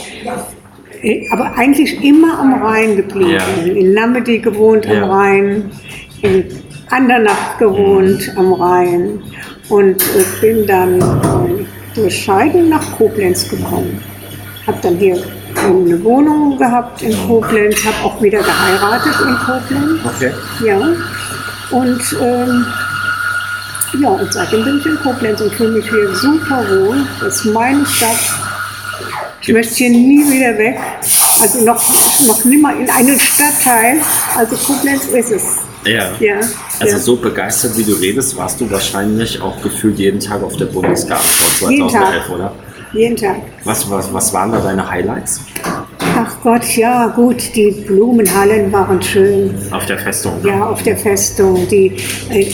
äh, 1.01 1.27
aber 1.31 1.57
eigentlich 1.57 2.03
immer 2.03 2.39
am 2.39 2.53
Rhein 2.63 2.95
geblieben. 2.95 3.31
Ja. 3.31 3.71
In 3.73 3.93
Namedi 3.93 4.37
gewohnt 4.39 4.85
Ja. 4.85 5.01
am 5.03 5.09
Rhein, 5.09 5.71
in 6.21 6.45
Andernach 6.93 7.57
gewohnt 7.57 8.31
am 8.35 8.53
Rhein 8.53 9.19
und 9.69 10.03
bin 10.41 10.67
dann 10.67 11.65
durch 11.95 12.23
Scheidung 12.23 12.69
nach 12.69 12.97
Koblenz 12.97 13.49
gekommen. 13.49 13.99
Habe 14.67 14.77
dann 14.83 14.97
hier 14.97 15.17
eine 15.57 16.03
Wohnung 16.03 16.55
gehabt 16.57 17.01
in 17.01 17.15
Koblenz, 17.27 17.83
habe 17.83 17.95
auch 18.03 18.21
wieder 18.21 18.43
geheiratet 18.43 19.15
in 19.27 19.35
Koblenz. 19.37 19.99
Okay. 20.05 20.31
Ja. 20.63 20.77
Und 21.71 22.15
ähm, 22.21 22.65
ja, 23.99 24.09
und 24.09 24.31
seitdem 24.31 24.63
bin 24.63 24.77
ich 24.77 24.85
in 24.85 24.95
Koblenz 24.97 25.41
und 25.41 25.53
fühle 25.55 25.71
mich 25.71 25.89
hier 25.89 26.15
super 26.15 26.63
wohl. 26.69 27.07
Das 27.19 27.37
ist 27.37 27.45
meine 27.45 27.83
Stadt. 27.87 28.19
Ich 29.41 29.51
möchte 29.51 29.73
hier 29.73 29.89
nie 29.89 30.31
wieder 30.31 30.57
weg. 30.59 30.79
Also 31.41 31.65
noch, 31.65 31.83
noch 32.27 32.45
nimmer 32.45 32.75
in 32.75 32.87
einen 32.87 33.19
Stadtteil. 33.19 33.99
Also 34.37 34.55
Koblenz 34.57 35.05
ist 35.05 35.31
es. 35.31 35.43
Ja. 35.85 36.11
Ja. 36.19 36.35
Also 36.79 36.93
ja. 36.93 36.99
so 36.99 37.15
begeistert, 37.15 37.77
wie 37.77 37.83
du 37.83 37.93
redest, 37.93 38.35
warst 38.37 38.59
du 38.61 38.69
wahrscheinlich 38.69 39.41
auch 39.41 39.61
gefühlt 39.61 39.99
jeden 39.99 40.19
Tag 40.19 40.43
auf 40.43 40.55
der 40.57 40.65
Bundesgartenschau 40.65 41.69
Jeden 41.69 41.89
2011, 41.89 42.23
Tag. 42.25 42.35
oder? 42.35 42.53
jeden 42.93 43.17
Tag. 43.17 43.37
Was, 43.63 43.89
was, 43.89 44.13
was 44.13 44.33
waren 44.33 44.51
da 44.51 44.59
deine 44.59 44.87
Highlights 44.87 45.41
Ach 46.15 46.37
Gott, 46.43 46.63
ja 46.75 47.07
gut, 47.07 47.55
die 47.55 47.71
Blumenhallen 47.71 48.71
waren 48.71 49.01
schön. 49.01 49.55
auf 49.71 49.85
der 49.87 49.97
Festung? 49.97 50.33
Ja, 50.45 50.67
auf 50.67 50.83
der 50.83 50.95
Festung. 50.95 51.67
Die, 51.69 51.97
äh, 52.29 52.51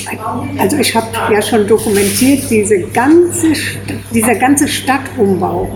also 0.58 0.78
ich 0.78 0.96
habe 0.96 1.08
ja 1.32 1.42
schon 1.42 1.68
dokumentiert, 1.68 2.50
diese 2.50 2.80
ganze, 2.80 3.48
dieser 4.14 4.36
ganze 4.36 4.66
Stadtumbau 4.68 5.70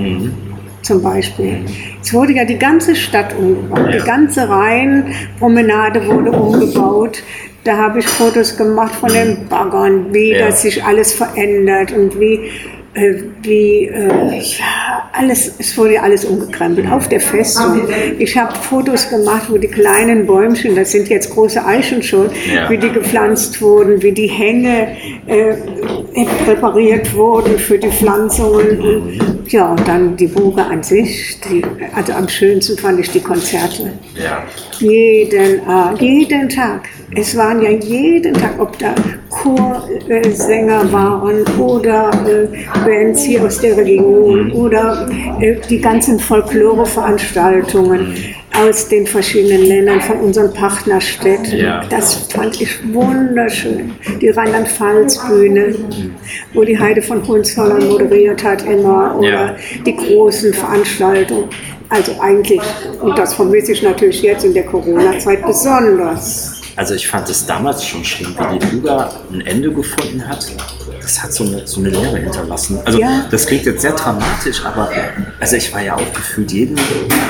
zum 0.84 1.02
Beispiel. 1.02 1.60
Es 2.02 2.14
wurde 2.14 2.34
ja 2.34 2.46
die 2.46 2.58
ganze 2.60 2.96
Stadt 2.96 3.36
umgebaut. 3.38 3.94
Die 3.94 4.06
ganze 4.06 4.48
Rheinpromenade 4.48 6.06
wurde 6.06 6.32
umgebaut. 6.32 7.24
Da 7.64 7.78
habe 7.78 8.00
ich 8.00 8.06
Fotos 8.08 8.58
gemacht 8.58 8.94
von 8.96 9.10
den 9.10 9.48
Baggern, 9.48 10.14
wie 10.14 10.34
Ja. 10.34 10.48
das 10.48 10.62
sich 10.62 10.84
alles 10.84 11.14
verändert 11.14 11.94
und 11.94 12.20
wie, 12.20 12.50
äh, 12.94 13.14
wie 13.42 13.86
äh, 13.88 14.38
ja, 14.38 14.83
alles, 15.14 15.54
es 15.60 15.78
wurde 15.78 16.02
alles 16.02 16.26
umgekrempelt 16.26 16.92
auf 16.92 17.08
der 17.08 17.20
Festung. 17.22 17.88
Ich 18.18 18.36
habe 18.36 18.54
Fotos 18.56 19.10
gemacht, 19.10 19.44
wo 19.50 19.58
die 19.58 19.68
kleinen 19.68 20.26
Bäumchen, 20.26 20.76
das 20.76 20.92
sind 20.92 21.08
jetzt 21.08 21.30
große 21.30 21.64
Eichen 21.64 22.02
schon, 22.02 22.30
Ja. 22.54 22.70
wie 22.70 22.78
die 22.78 22.90
gepflanzt 22.90 23.62
wurden, 23.62 24.02
wie 24.02 24.12
die 24.12 24.28
Hänge 24.28 24.88
äh, 25.28 25.54
präpariert 26.46 27.14
wurden 27.16 27.58
für 27.60 27.78
die 27.78 27.90
Pflanzungen. 27.90 28.80
Und, 28.82 29.52
ja, 29.52 29.70
und 29.70 29.88
dann 29.88 30.16
die 30.18 30.28
Burge 30.28 30.64
an 30.64 30.82
sich. 30.82 31.40
Die, 31.48 31.62
also 31.96 32.14
am 32.14 32.28
schönsten 32.28 32.78
fand 32.78 33.00
ich 33.00 33.12
die 33.12 33.20
Konzerte. 33.22 33.92
Ja. 34.16 34.44
Jeden, 34.80 35.60
äh, 35.60 35.94
jeden 36.00 36.50
Tag. 36.50 36.90
Es 37.16 37.38
waren 37.38 37.62
ja 37.62 37.70
jeden 37.70 38.34
Tag, 38.34 38.60
ob 38.60 38.78
da 38.80 38.96
Chorsänger 39.30 40.92
waren 40.92 41.46
oder 41.60 42.10
äh, 42.28 42.48
Bands 42.84 43.24
hier 43.24 43.44
aus 43.44 43.60
der 43.60 43.78
Region 43.78 44.52
oder 44.52 45.03
äh, 45.03 45.03
die 45.70 45.80
ganzen 45.82 46.20
Folklore-Veranstaltungen 46.20 48.16
aus 48.56 48.88
den 48.88 49.08
verschiedenen 49.08 49.66
Ländern 49.66 50.00
von 50.02 50.20
unseren 50.20 50.54
Partnerstädten. 50.54 51.58
Ja. 51.58 51.84
Das 51.90 52.28
fand 52.32 52.62
ich 52.62 52.78
wunderschön. 52.94 53.94
Die 54.22 54.30
Rheinland-Pfalz-Bühne, 54.30 55.76
wo 56.54 56.64
die 56.64 56.78
Heide 56.78 57.02
von 57.02 57.28
Hohenzollern 57.28 57.88
moderiert 57.88 58.44
hat 58.44 58.64
immer 58.66 59.16
oder 59.18 59.28
Ja. 59.28 59.56
die 59.86 59.96
großen 59.96 60.54
Veranstaltungen. 60.54 61.50
Also 61.90 62.14
eigentlich, 62.22 62.62
und 63.02 63.18
das 63.18 63.34
vermisse 63.34 63.72
ich 63.72 63.84
natürlich 63.84 64.22
jetzt 64.22 64.46
in 64.46 64.54
der 64.54 64.64
Corona-Zeit 64.64 65.46
besonders. 65.46 66.63
Also 66.76 66.96
ich 66.96 67.08
fand 67.08 67.30
es 67.30 67.46
damals 67.46 67.86
schon 67.86 68.04
schlimm, 68.04 68.36
wie 68.52 68.58
die 68.60 68.66
Buga 68.66 69.12
ein 69.32 69.42
Ende 69.42 69.72
gefunden 69.72 70.28
hat. 70.28 70.46
Das 71.02 71.22
hat 71.22 71.32
so 71.34 71.44
eine, 71.44 71.68
so 71.68 71.82
eine 71.82 71.90
Leere 71.90 72.18
hinterlassen. 72.18 72.80
Also 72.86 73.00
Ja. 73.00 73.26
das 73.30 73.46
klingt 73.46 73.66
jetzt 73.66 73.82
sehr 73.82 73.92
dramatisch, 73.92 74.64
aber 74.66 74.90
also 75.40 75.56
ich 75.56 75.72
war 75.74 75.82
ja 75.82 75.96
auch 75.96 76.14
gefühlt 76.14 76.52
jeden, 76.52 76.80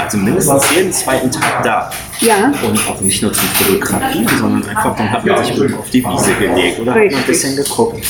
also 0.01 0.17
mindestens 0.17 0.63
jeden 0.75 0.93
zweiten 0.93 1.29
Tag 1.31 1.63
da. 1.63 1.91
Ja. 2.19 2.53
Und 2.63 2.88
auch 2.88 3.01
nicht 3.01 3.21
nur 3.21 3.33
zum 3.33 3.43
Fotografieren, 3.50 4.27
sondern 4.39 4.69
einfach, 4.69 4.95
dann 4.95 5.12
hat 5.12 5.25
man 5.25 5.43
sich 5.43 5.73
auf 5.75 5.89
die 5.89 6.03
Wiese 6.05 6.33
gelegt 6.35 6.79
oder 6.79 6.91
hat 6.91 6.97
man 7.00 7.07
ein 7.07 7.09
Richtig. 7.09 7.25
bisschen 7.25 7.55
geguckt. 7.57 8.05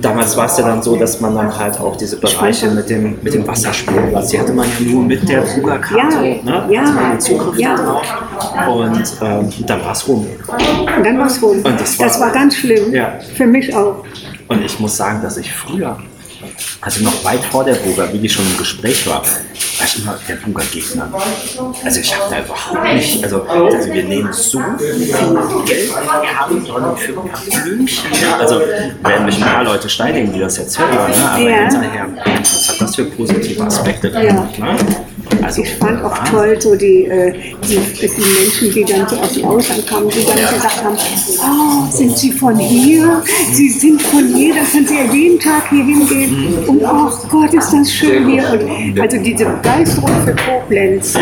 Damals 0.00 0.36
war 0.36 0.46
es 0.46 0.56
ja 0.58 0.66
dann 0.66 0.82
so, 0.82 0.96
dass 0.96 1.20
man 1.20 1.34
dann 1.34 1.56
halt 1.56 1.78
auch 1.80 1.96
diese 1.96 2.16
Bereiche 2.18 2.68
mit 2.70 2.88
dem, 2.90 3.18
mit 3.22 3.34
dem 3.34 3.46
Wasserspielplatz, 3.46 4.28
die 4.30 4.38
hatte 4.38 4.52
man 4.52 4.66
ja 4.68 4.86
nur 4.92 5.02
mit 5.02 5.28
der 5.28 5.40
Buga-Karte, 5.42 5.96
Ja, 6.26 6.42
ne? 6.42 6.66
ja, 6.70 6.80
hatte 6.82 6.92
man 6.92 7.20
Zugriff 7.20 7.58
ja. 7.58 7.76
darauf. 7.76 8.02
Und 8.68 9.02
ähm, 9.22 9.48
dann 9.66 9.84
war 9.84 9.92
es 9.92 10.06
rum. 10.08 10.26
Und 10.96 11.04
dann 11.04 11.18
war 11.18 11.26
es 11.26 11.42
rum. 11.42 11.58
Und 11.62 11.80
das 11.80 11.98
war- 11.98 12.06
das 12.06 12.20
war 12.20 12.30
ganz 12.30 12.56
schlimm. 12.56 12.92
Ja. 12.92 13.18
Für 13.36 13.46
mich 13.46 13.74
auch. 13.74 14.04
Und 14.48 14.62
ich 14.64 14.78
muss 14.80 14.96
sagen, 14.96 15.20
dass 15.22 15.36
ich 15.36 15.52
früher, 15.52 15.98
also 16.80 17.04
noch 17.04 17.24
weit 17.24 17.40
vor 17.44 17.64
der 17.64 17.74
Buga, 17.74 18.08
wie 18.12 18.18
die 18.18 18.28
schon 18.28 18.44
im 18.50 18.56
Gespräch 18.58 19.06
war, 19.08 19.22
ich 19.86 20.02
immer 20.02 20.18
der 20.28 20.34
Buga-Gegner. 20.36 21.08
Also 21.84 22.00
ich 22.00 22.14
habe 22.14 22.30
da 22.30 22.40
überhaupt 22.44 22.94
nicht, 22.94 23.22
also, 23.24 23.42
also 23.42 23.92
wir 23.92 24.04
nehmen 24.04 24.32
so 24.32 24.60
viel 24.78 25.64
Geld, 25.64 25.90
wir 25.90 26.40
haben 26.40 26.68
wollen 26.68 26.96
für 26.96 27.12
ein 27.12 27.28
paar 27.28 27.62
Blümchen. 27.62 28.10
Also 28.38 28.60
werden 28.60 29.26
mich 29.26 29.36
ein 29.36 29.52
paar 29.52 29.64
Leute 29.64 29.88
steinigen, 29.88 30.32
die 30.32 30.40
das 30.40 30.58
jetzt 30.58 30.78
hören, 30.78 30.90
ne? 30.90 31.30
aber 31.30 31.40
Ja. 31.48 31.56
hinterher, 31.70 32.06
was 32.40 32.68
hat 32.68 32.80
das 32.80 32.96
für 32.96 33.04
positive 33.04 33.62
Aspekte? 33.64 34.08
Ja. 34.08 34.32
Ne? 34.32 34.76
Also, 35.42 35.62
Ich 35.62 35.74
fand 35.74 36.02
auch 36.02 36.16
toll 36.24 36.56
so 36.60 36.74
die, 36.74 37.04
äh, 37.04 37.32
die, 37.68 37.78
die 38.00 38.08
Menschen, 38.08 38.72
die 38.72 38.84
dann 38.84 39.08
so 39.08 39.16
aus 39.16 39.32
dem 39.32 39.44
Ausland 39.44 39.86
kamen, 39.86 40.08
die 40.08 40.24
dann 40.24 40.36
gesagt 40.36 40.84
haben, 40.84 40.96
oh, 40.96 41.90
sind 41.90 42.16
Sie 42.16 42.32
von 42.32 42.56
hier? 42.58 43.22
Sie 43.52 43.68
sind 43.68 44.00
von 44.02 44.26
hier, 44.34 44.54
dann 44.54 44.66
können 44.70 44.86
Sie 44.86 44.94
ja 44.94 45.12
jeden 45.12 45.38
Tag 45.40 45.68
hier 45.70 45.84
hingehen. 45.84 46.58
Und 46.66 46.84
ach 46.84 47.28
Gott, 47.28 47.52
ist 47.54 47.72
das 47.72 47.92
schön 47.92 48.28
hier. 48.28 48.44
Und 48.50 49.00
also 49.00 49.16
diese 49.18 49.44
Begeisterung 49.44 50.10
für 50.24 50.34
Koblenz, 50.34 51.12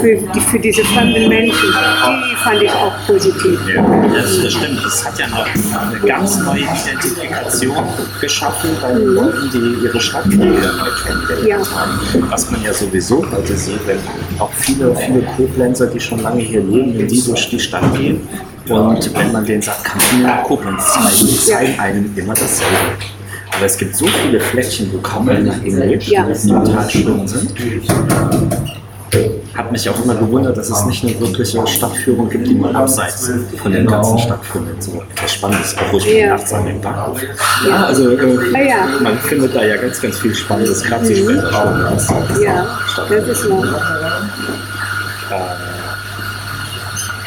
für, 0.00 0.16
die, 0.34 0.40
für 0.40 0.58
diese 0.58 0.84
fremden 0.84 1.28
Menschen, 1.28 1.68
die 1.68 2.36
fand 2.44 2.62
ich 2.62 2.70
auch 2.70 2.92
positiv. 3.06 3.58
Ja, 3.74 3.82
das, 4.14 4.42
das 4.42 4.52
stimmt. 4.52 4.80
Das 4.84 5.04
hat 5.06 5.18
ja 5.18 5.26
eine, 5.26 5.88
eine 5.90 6.00
ganz 6.00 6.38
neue 6.38 6.60
Identifikation 6.60 7.76
geschaffen 8.20 8.70
bei 8.80 8.92
den 8.92 9.06
Leuten, 9.14 9.50
die 9.52 9.84
ihre 9.84 10.00
Stadt 10.00 10.28
wieder 10.30 10.44
neu 10.44 10.90
kennengelernt 11.04 11.68
haben. 11.74 12.00
Was 12.30 12.50
man 12.50 12.62
ja 12.62 12.72
sowieso 12.72 13.24
heute 13.30 13.56
sieht, 13.56 13.86
wenn 13.86 13.98
auch 14.38 14.52
viele, 14.52 14.94
viele 14.96 15.22
Koblenzer, 15.36 15.86
die 15.86 16.00
schon 16.00 16.20
lange 16.22 16.40
hier 16.40 16.60
leben, 16.62 16.98
wenn 16.98 17.08
die 17.08 17.22
durch 17.24 17.48
die 17.50 17.60
Stadt 17.60 17.94
gehen 17.96 18.26
und 18.68 19.14
wenn 19.14 19.32
man 19.32 19.44
denen 19.44 19.62
sagt, 19.62 19.84
kannst 19.84 20.12
du 20.12 20.16
mir 20.16 20.24
nach 20.24 20.42
Koblenz 20.44 20.84
zeigen, 20.92 21.26
die 21.28 21.38
zeigen 21.40 21.80
einem 21.80 22.12
immer 22.16 22.34
dasselbe. 22.34 22.74
Aber 23.56 23.64
es 23.66 23.76
gibt 23.78 23.96
so 23.96 24.06
viele 24.06 24.38
Fleckchen, 24.40 24.92
wo 24.92 24.98
kaum 24.98 25.28
einer 25.28 25.54
hingeht, 25.54 26.04
Ja. 26.04 26.24
die 26.24 26.48
total 26.48 26.90
schön 26.90 27.26
sind. 27.26 27.54
Hat 29.54 29.72
mich 29.72 29.88
auch 29.88 30.04
immer 30.04 30.14
gewundert, 30.14 30.56
dass 30.56 30.70
es 30.70 30.84
nicht 30.84 31.02
eine 31.04 31.18
wirkliche 31.18 31.66
Stadtführung 31.66 32.28
gibt, 32.28 32.46
die 32.46 32.54
mal 32.54 32.74
abseits 32.76 33.30
von 33.60 33.72
dem 33.72 33.86
ganzen 33.86 34.18
stattfindet. 34.18 34.82
So 34.82 35.02
was 35.20 35.32
Spannendes, 35.34 35.74
auch 35.78 35.92
ruhig 35.92 36.06
Ja. 36.06 36.28
nachts 36.28 36.52
an 36.52 36.66
den 36.66 36.80
Bahnhof. 36.80 37.20
Ja, 37.66 37.84
also 37.86 38.10
äh, 38.10 38.52
Ja, 38.52 38.60
ja. 38.60 38.76
man 39.00 39.18
findet 39.18 39.54
da 39.54 39.64
ja 39.64 39.76
ganz, 39.76 40.00
ganz 40.00 40.18
viel 40.18 40.34
Spannendes, 40.34 40.82
gerade 40.82 41.04
zu 41.06 41.14
später 41.16 41.50
Stunde. 41.50 42.44
Ja, 42.44 42.66
das 43.08 43.28
ist 43.28 43.48
noch. 43.48 43.64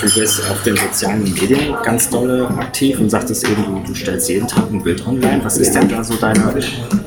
Du 0.01 0.19
bist 0.19 0.41
auf 0.49 0.63
den 0.63 0.75
sozialen 0.77 1.23
Medien 1.23 1.75
ganz 1.83 2.09
dolle 2.09 2.47
aktiv 2.57 2.99
und 2.99 3.09
sagtest 3.11 3.47
eben, 3.47 3.63
du, 3.63 3.83
du 3.87 3.93
stellst 3.93 4.29
jeden 4.29 4.47
Tag 4.47 4.63
ein 4.71 4.81
Bild 4.81 5.05
online. 5.05 5.41
Was 5.43 5.57
ist 5.57 5.73
denn 5.75 5.87
da 5.89 6.03
so 6.03 6.15
deine, 6.15 6.41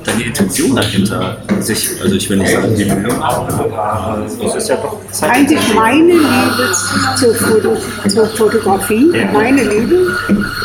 deine 0.06 0.22
Intention 0.24 0.76
dahinter? 0.76 1.36
Sich, 1.60 1.90
also 2.02 2.14
ich 2.14 2.28
will 2.30 2.38
nicht 2.38 2.50
sagen, 2.52 2.74
die 2.76 2.84
Mühe, 2.84 3.08
aber 3.22 4.24
das 4.42 4.54
ist 4.56 4.68
ja 4.68 4.76
doch 4.76 4.98
Zeit. 5.10 5.30
Eigentlich 5.36 5.74
meine 5.74 6.12
Liebe 6.12 6.72
zur, 7.16 7.34
Foto, 7.34 7.76
zur 8.08 8.26
Fotografie, 8.28 9.10
Ja. 9.14 9.26
meine 9.32 9.62
Liebe. 9.62 10.14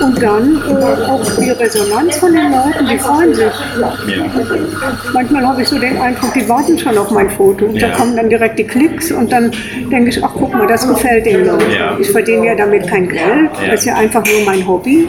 Und 0.01 0.21
dann 0.21 0.61
äh, 0.67 1.03
auch 1.05 1.23
die 1.39 1.49
Resonanz 1.51 2.17
von 2.17 2.33
den 2.33 2.51
Leuten, 2.51 2.87
die 2.89 2.97
freuen 2.99 3.33
sich. 3.33 3.45
Ja. 3.79 3.93
Manchmal 5.13 5.45
habe 5.47 5.61
ich 5.61 5.67
so 5.69 5.77
den 5.79 5.97
Eindruck, 5.97 6.33
die 6.33 6.47
warten 6.47 6.77
schon 6.77 6.97
auf 6.97 7.11
mein 7.11 7.29
Foto. 7.29 7.65
Und 7.65 7.75
Ja. 7.75 7.89
Da 7.89 7.95
kommen 7.95 8.15
dann 8.15 8.29
direkt 8.29 8.59
die 8.59 8.65
Klicks 8.65 9.11
und 9.11 9.31
dann 9.31 9.51
denke 9.91 10.09
ich, 10.09 10.23
ach 10.23 10.31
guck 10.37 10.53
mal, 10.53 10.67
das 10.67 10.87
gefällt 10.87 11.25
denen 11.25 11.47
noch. 11.47 11.59
Ja. 11.69 11.97
Ich 11.99 12.09
verdiene 12.11 12.45
ja 12.47 12.55
damit 12.55 12.87
kein 12.87 13.07
Geld, 13.07 13.19
Ja. 13.61 13.67
das 13.71 13.79
ist 13.81 13.85
ja 13.85 13.95
einfach 13.95 14.23
nur 14.25 14.41
mein 14.45 14.65
Hobby. 14.67 15.07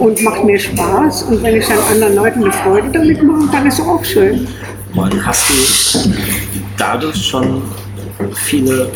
Und 0.00 0.22
macht 0.22 0.44
mir 0.44 0.58
Spaß. 0.58 1.24
Und 1.24 1.42
wenn 1.42 1.56
ich 1.56 1.66
dann 1.66 1.78
anderen 1.92 2.14
Leuten 2.14 2.42
eine 2.42 2.52
Freude 2.52 2.88
damit 2.90 3.22
mache, 3.22 3.48
dann 3.52 3.66
ist 3.66 3.78
es 3.78 3.86
auch 3.86 4.04
schön. 4.04 4.48
Und 4.94 5.26
hast 5.26 5.50
du 5.50 6.10
dadurch 6.76 7.16
schon 7.16 7.62
viele 8.34 8.90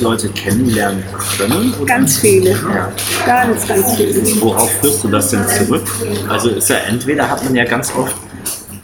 Leute 0.00 0.28
kennenlernen 0.30 1.02
können? 1.36 1.74
Oder 1.74 1.86
Ganz 1.86 2.18
viele. 2.18 2.50
Ja. 2.50 2.92
Ganz, 3.24 3.66
ganz 3.66 3.96
viele. 3.96 4.40
Worauf 4.40 4.70
führst 4.80 5.04
du 5.04 5.08
das 5.08 5.30
denn 5.30 5.46
zurück? 5.48 5.86
Also 6.28 6.50
ist 6.50 6.68
ja 6.68 6.76
entweder 6.88 7.28
hat 7.30 7.44
man 7.44 7.54
ja 7.54 7.64
ganz 7.64 7.92
oft, 7.94 8.16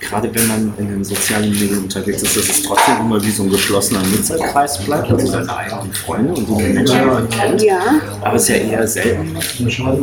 gerade 0.05 0.35
wenn 0.35 0.47
man 0.47 0.75
in 0.79 0.89
den 0.89 1.05
sozialen 1.05 1.51
Medien 1.51 1.85
unterwegs 1.85 2.23
ist, 2.23 2.37
dass 2.37 2.49
es 2.49 2.63
trotzdem 2.63 2.97
immer 3.01 3.23
wie 3.23 3.31
so 3.31 3.43
ein 3.45 3.51
geschlossener 3.51 4.01
Nutzerkreis 4.01 4.79
bleibt, 4.85 5.11
also 5.11 5.27
seine 5.27 5.57
eigenen 5.57 5.93
Freunde 5.93 6.35
und 6.35 6.49
die 6.49 6.63
Menschen, 6.63 6.99
die 6.99 7.07
man 7.07 7.29
kennt. 7.29 7.63
Ja. 7.63 7.81
Aber 8.21 8.37
es 8.37 8.43
ist 8.43 8.49
ja 8.49 8.57
eher 8.57 8.87
selten, 8.87 9.35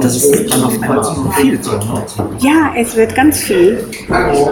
dass 0.01 0.15
es 0.15 0.49
dann 0.49 0.63
auf 0.63 0.81
einmal 0.81 1.33
viel 1.35 1.63
wird. 1.63 1.85
Ja, 2.39 2.73
es 2.75 2.95
wird 2.95 3.15
ganz 3.15 3.39
viel. 3.39 3.83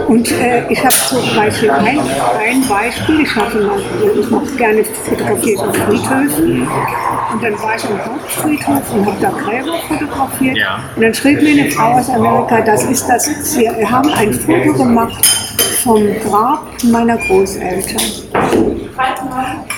Und 0.08 0.30
äh, 0.32 0.70
ich 0.70 0.78
habe 0.84 0.94
zum 1.08 1.36
Beispiel 1.36 1.70
ein, 1.70 1.98
ein 1.98 2.68
Beispiel, 2.68 3.20
ich, 3.22 3.34
hatte 3.34 3.60
mal, 3.60 3.80
ich 4.18 4.30
mache 4.30 4.56
gerne 4.56 4.84
fotografiert 4.84 5.58
auf 5.58 5.76
Friedhöfen. 5.76 6.68
Und 7.32 7.42
dann 7.42 7.52
war 7.60 7.76
ich 7.76 7.84
am 7.84 8.06
Hauptfriedhof 8.06 8.92
und 8.92 9.06
habe 9.06 9.16
da 9.20 9.30
Gräber 9.30 9.78
fotografiert. 9.88 10.56
Ja. 10.56 10.80
Und 10.96 11.02
dann 11.02 11.14
schrieb 11.14 11.42
mir 11.42 11.62
eine 11.62 11.70
Frau 11.70 11.92
aus 11.98 12.08
Amerika, 12.08 12.60
das 12.60 12.84
ist 12.84 13.06
das, 13.08 13.28
wir 13.56 13.90
haben 13.90 14.10
ein 14.12 14.32
Foto 14.32 14.72
gemacht 14.74 15.39
vom 15.82 16.06
Grab 16.20 16.62
meiner 16.84 17.16
Großeltern. 17.16 18.02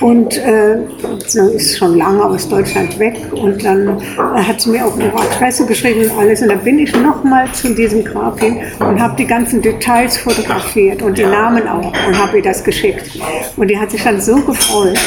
Und 0.01 0.37
äh, 0.37 0.79
ist 1.55 1.79
schon 1.79 1.97
lange 1.97 2.25
aus 2.25 2.49
Deutschland 2.49 2.99
weg 2.99 3.17
und 3.33 3.65
dann 3.65 3.89
äh, 3.99 4.43
hat 4.43 4.61
sie 4.61 4.71
mir 4.71 4.85
auch 4.85 4.99
ihre 4.99 5.15
Adresse 5.15 5.65
geschrieben 5.65 6.11
und 6.11 6.19
alles. 6.19 6.43
Und 6.43 6.49
dann 6.49 6.59
bin 6.59 6.81
ich 6.81 6.93
nochmal 6.97 7.51
zu 7.53 7.73
diesem 7.73 8.05
Grab 8.05 8.41
hin 8.41 8.59
und 8.81 9.01
habe 9.01 9.15
die 9.17 9.27
ganzen 9.27 9.63
Details 9.63 10.19
fotografiert 10.19 11.03
und 11.03 11.17
die 11.17 11.25
Namen 11.25 11.69
auch 11.69 11.93
und 12.07 12.19
habe 12.19 12.39
ihr 12.39 12.43
das 12.43 12.65
geschickt. 12.65 13.21
Und 13.57 13.69
die 13.69 13.79
hat 13.79 13.93
sich 13.93 14.03
dann 14.03 14.21
so 14.21 14.37
gefreut. 14.41 14.99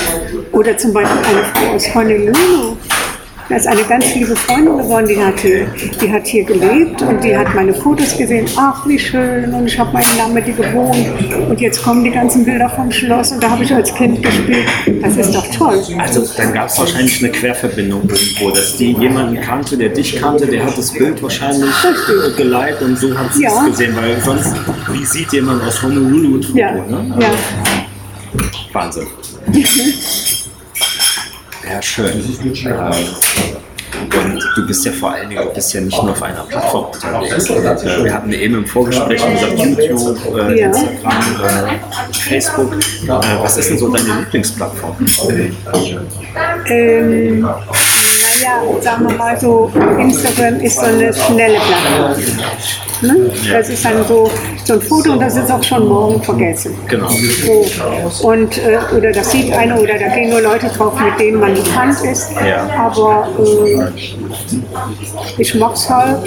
Oder 0.54 0.78
zum 0.78 0.94
Beispiel 0.94 1.18
eine 1.18 1.44
Frau 1.44 1.76
aus 1.76 1.94
Honolulu, 1.94 2.78
da 3.48 3.56
ist 3.58 3.68
eine 3.68 3.84
ganz 3.84 4.14
liebe 4.16 4.36
Freundin 4.36 4.78
geworden, 4.78 5.06
die 5.08 5.18
hat, 5.24 5.40
hier, 5.40 5.68
die 6.02 6.12
hat 6.12 6.26
hier 6.26 6.44
gelebt 6.44 7.02
und 7.04 7.24
die 7.24 7.38
hat 7.38 7.54
meine 7.54 7.74
Fotos 7.74 8.18
gesehen. 8.18 8.48
Ach, 8.56 8.88
wie 8.88 8.98
schön. 8.98 9.54
Und 9.54 9.68
ich 9.68 9.78
habe 9.78 9.94
meinen 9.94 10.18
Namen 10.18 10.34
mit 10.34 10.48
ihr 10.48 10.54
gewohnt. 10.56 10.98
Und 11.50 11.62
jetzt 11.62 11.84
kommen 11.84 12.04
die 12.04 12.10
ganzen 12.10 12.44
Bilder 12.44 12.70
vom 12.70 12.92
Schloss 12.92 13.32
und 13.32 13.44
da 13.44 13.52
habe 13.52 13.64
ich 13.64 13.72
als 13.74 13.94
Kind 13.94 14.24
gespielt. 14.24 14.66
Das 15.02 15.16
ist 15.18 15.36
doch 15.36 15.46
toll. 15.56 15.80
Also 16.00 16.26
dann 16.38 16.54
gab 16.54 16.70
es 16.70 16.80
wahrscheinlich 16.80 17.24
eine 17.24 17.32
Querverbindung 17.32 18.02
irgendwo, 18.10 18.50
dass 18.50 18.78
die 18.78 18.94
jemanden 18.94 19.40
kannte, 19.42 19.78
der 19.78 19.90
dich 19.90 20.20
kannte, 20.20 20.48
der 20.48 20.66
hat 20.66 20.76
das 20.78 20.92
Bild 20.92 21.22
wahrscheinlich 21.22 21.70
Richtig. 21.84 22.38
geliked 22.38 22.82
und 22.82 22.98
so 22.98 23.16
hat 23.16 23.32
sie 23.34 23.44
Ja. 23.44 23.50
es 23.60 23.66
gesehen, 23.72 23.96
weil 23.96 24.20
sonst, 24.22 24.54
wie 24.92 25.06
sieht 25.06 25.32
jemand 25.34 25.64
aus 25.64 25.82
Honolulu? 25.84 26.40
Ja, 26.56 26.72
Ne? 26.72 27.16
ja. 27.20 27.28
Wahnsinn. 28.74 29.06
Ja, 31.70 31.82
schön. 31.82 32.06
Ähm, 32.66 32.94
Und 34.02 34.44
du 34.56 34.68
bist 34.68 34.86
ja 34.86 34.92
vor 34.92 35.12
allen 35.14 35.30
Dingen, 35.30 35.42
du 35.44 35.54
bist 35.54 35.74
ja 35.74 35.82
nicht 35.82 36.02
nur 36.02 36.12
auf 36.12 36.22
einer 36.22 36.44
Plattform 36.44 36.86
unterwegs. 36.94 37.50
Äh, 37.50 38.04
Wir 38.04 38.14
hatten 38.14 38.32
eben 38.34 38.56
im 38.56 38.66
Vorgespräch 38.66 39.22
gesagt, 39.26 39.58
YouTube, 39.58 40.18
äh, 40.38 40.60
Ja. 40.60 40.68
Instagram, 40.68 41.22
äh, 41.44 42.14
Facebook. 42.14 42.74
Äh, 42.74 43.08
was 43.42 43.58
ist 43.58 43.70
denn 43.70 43.78
so 43.80 43.90
deine 43.92 44.20
Lieblingsplattform? 44.20 44.96
Ähm, 46.68 47.48
naja, 48.36 48.82
sagen 48.82 49.10
wir 49.10 49.16
mal 49.16 49.40
so, 49.40 49.72
Instagram 50.00 50.60
ist 50.62 50.76
so 50.80 50.86
eine 50.86 51.14
schnelle 51.14 51.58
Plattform. 51.60 52.16
Ne? 53.02 53.32
Das 53.52 53.70
ist 53.70 53.84
dann 53.84 54.06
so, 54.08 54.30
so 54.64 54.74
ein 54.74 54.82
Foto 54.82 55.14
und 55.14 55.20
das 55.20 55.36
ist 55.36 55.52
auch 55.52 55.64
schon 55.64 55.88
morgen 55.88 56.22
vergessen. 56.24 56.76
Genau. 56.88 57.10
So. 57.10 58.28
Und, 58.28 58.58
äh, 58.58 58.80
oder 58.96 59.12
das 59.12 59.32
sieht 59.32 59.52
einer 59.54 59.80
oder 59.80 59.98
da 60.00 60.08
gehen 60.08 60.30
nur 60.30 60.42
Leute 60.42 60.68
drauf, 60.68 60.94
mit 61.00 61.20
denen 61.20 61.40
man 61.40 61.54
bekannt 61.54 61.98
ist. 62.04 62.32
Ja. 62.46 62.68
Aber 62.78 63.28
äh, 63.40 63.90
ich 65.38 65.56
mag's 65.56 65.90
halt. 65.90 66.20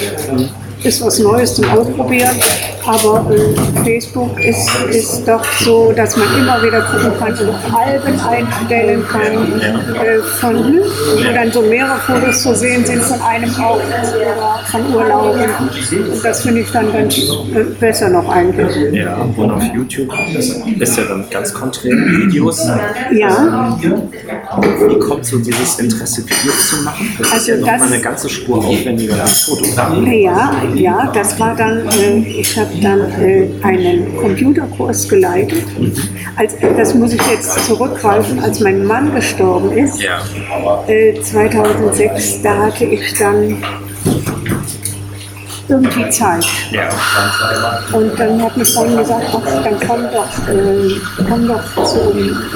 Ist 0.82 1.04
was 1.04 1.18
Neues 1.18 1.54
zum 1.54 1.68
Ausprobieren. 1.70 2.36
Aber 2.86 3.30
äh, 3.34 3.84
Facebook 3.84 4.38
ist, 4.40 4.70
ist 4.90 5.26
doch 5.28 5.44
so, 5.60 5.92
dass 5.92 6.16
man 6.16 6.26
immer 6.38 6.62
wieder 6.62 6.80
gucken 6.82 7.12
kann 7.18 7.32
und 7.32 7.74
Alben 7.74 8.18
einstellen 8.20 9.04
kann. 9.06 9.60
Äh, 9.62 10.18
von, 10.40 10.56
wo 10.56 11.34
dann 11.34 11.52
so 11.52 11.60
mehrere 11.62 11.98
Fotos 11.98 12.42
zu 12.42 12.54
sehen 12.54 12.84
sind 12.86 13.02
von 13.02 13.20
einem 13.20 13.50
Ort 13.60 13.82
oder 14.16 14.60
von 14.70 14.94
Urlauben. 14.94 15.42
Und 16.12 16.24
das 16.24 16.42
finde 16.42 16.60
ich 16.62 16.70
dann 16.70 16.90
ganz 16.92 17.18
äh, 17.18 17.64
besser 17.78 18.08
noch 18.08 18.28
eigentlich. 18.28 18.94
Ja, 18.94 19.16
und 19.36 19.50
auf 19.50 19.62
YouTube 19.74 20.08
ist 20.78 20.96
ja 20.96 21.04
dann 21.04 21.28
ganz 21.30 21.52
konträr 21.52 21.92
Videos. 21.94 22.66
Ja. 23.12 23.76
Wie 24.88 24.98
kommt 24.98 25.26
so 25.26 25.38
dieses 25.38 25.78
Interesse, 25.78 26.22
Videos 26.22 26.70
zu 26.70 26.76
machen? 26.84 27.14
Das 27.18 27.26
ist 27.26 27.32
Also 27.34 27.52
ja 27.52 27.56
nochmal 27.58 27.82
eine 27.92 28.00
ganze 28.00 28.28
Spur 28.30 28.58
aufwendiger 28.64 29.20
als 29.20 29.40
Fotos. 29.42 29.76
Ja, 29.76 30.52
ja, 30.74 31.10
das 31.12 31.38
war 31.38 31.54
dann, 31.54 31.86
äh, 31.88 32.18
ich 32.18 32.56
habe 32.58 32.70
dann 32.80 33.00
äh, 33.20 33.48
einen 33.62 34.16
Computerkurs 34.16 35.08
geleitet. 35.08 35.64
Als, 36.36 36.54
das 36.76 36.94
muss 36.94 37.12
ich 37.12 37.22
jetzt 37.30 37.66
zurückgreifen, 37.66 38.38
als 38.38 38.60
mein 38.60 38.84
Mann 38.84 39.14
gestorben 39.14 39.72
ist, 39.72 40.02
äh, 40.86 41.20
2006, 41.20 42.42
da 42.42 42.66
hatte 42.66 42.84
ich 42.84 43.14
dann 43.18 43.56
irgendwie 45.68 46.08
Zeit. 46.10 46.46
Ja. 46.70 46.88
Und 47.92 48.18
dann 48.18 48.42
hat 48.42 48.54
eine 48.54 48.64
Freundin 48.64 48.98
gesagt, 48.98 49.24
ach, 49.32 49.62
dann 49.62 49.76
komm 49.86 50.02
doch, 50.12 50.48
äh, 50.48 51.24
komm 51.28 51.48
doch 51.48 51.84
zu, 51.84 51.98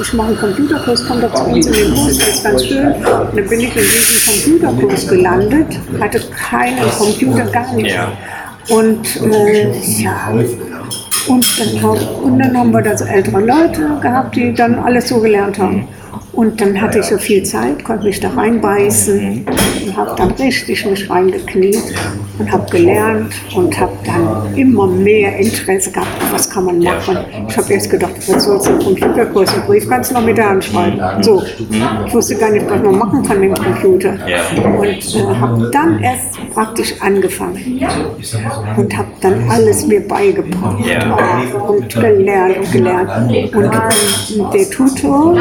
ich 0.01 0.13
mache 0.13 0.27
einen 0.29 0.37
Computerkurs, 0.37 1.05
komm 1.07 1.21
doch 1.21 1.33
zu 1.33 1.43
uns 1.43 1.67
in 1.67 1.73
den 1.73 1.93
Kurs, 1.93 2.17
das 2.17 2.27
ist 2.27 2.43
ganz 2.43 2.65
schön. 2.65 2.87
Und 2.87 3.05
dann 3.05 3.47
bin 3.47 3.59
ich 3.59 3.75
in 3.75 3.83
diesem 3.83 4.59
Computerkurs 4.59 5.07
gelandet, 5.07 5.79
hatte 5.99 6.21
keinen 6.49 6.89
Computer, 6.89 7.45
gar 7.45 7.73
nicht. 7.73 7.95
Ja. 7.95 8.11
Und 8.69 9.21
äh, 9.21 9.71
ja, 10.01 10.31
und 11.27 11.59
dann, 11.59 11.83
hab, 11.83 12.21
und 12.21 12.39
dann 12.39 12.57
haben 12.57 12.71
wir 12.71 12.81
da 12.81 12.97
so 12.97 13.05
ältere 13.05 13.39
Leute 13.39 13.97
gehabt, 14.01 14.35
die 14.35 14.53
dann 14.53 14.75
alles 14.75 15.07
so 15.07 15.19
gelernt 15.19 15.57
haben. 15.59 15.87
Und 16.33 16.59
dann 16.59 16.79
hatte 16.81 16.99
ich 16.99 17.05
so 17.05 17.17
viel 17.17 17.43
Zeit, 17.43 17.83
konnte 17.83 18.05
mich 18.05 18.19
da 18.19 18.29
reinbeißen 18.29 19.45
und 19.85 19.97
habe 19.97 20.15
dann 20.15 20.31
richtig 20.31 20.85
mich 20.85 21.09
reingekniet 21.09 21.81
und 22.39 22.51
habe 22.51 22.69
gelernt 22.71 23.33
und 23.55 23.79
habe 23.79 23.93
dann 24.05 24.55
immer 24.55 24.87
mehr 24.87 25.37
Interesse 25.37 25.91
gehabt, 25.91 26.07
was 26.31 26.49
kann 26.49 26.65
man 26.65 26.79
machen. 26.79 27.17
Ich 27.47 27.57
habe 27.57 27.73
jetzt 27.73 27.89
gedacht, 27.89 28.13
was 28.27 28.43
sollst 28.43 28.67
du 28.67 28.71
einen 28.71 28.83
Computerkurs, 28.83 29.53
einen 29.53 29.65
Brief 29.65 29.87
kannst 29.87 30.11
du 30.11 30.15
noch 30.15 30.25
mit 30.25 30.37
der 30.37 30.49
Hand 30.49 30.63
schreiben. 30.63 30.99
So, 31.21 31.43
ich 32.05 32.13
wusste 32.13 32.35
gar 32.35 32.49
nicht, 32.51 32.69
was 32.69 32.81
man 32.81 32.97
machen 32.97 33.23
kann 33.23 33.39
mit 33.39 33.57
dem 33.57 33.63
Computer. 33.63 34.13
Und 34.79 35.15
äh, 35.15 35.35
habe 35.35 35.69
dann 35.71 35.99
erst 36.01 36.37
praktisch 36.53 36.93
angefangen 36.99 37.79
und 38.77 38.97
habe 38.97 39.07
dann 39.21 39.49
alles 39.49 39.85
mir 39.85 40.07
beigebracht 40.07 40.83
und 41.67 41.93
gelernt 41.93 42.57
und 42.57 42.71
gelernt. 42.71 43.09
Und 43.55 43.63
ähm, 43.65 44.45
der 44.53 44.69
Tutor, 44.69 45.37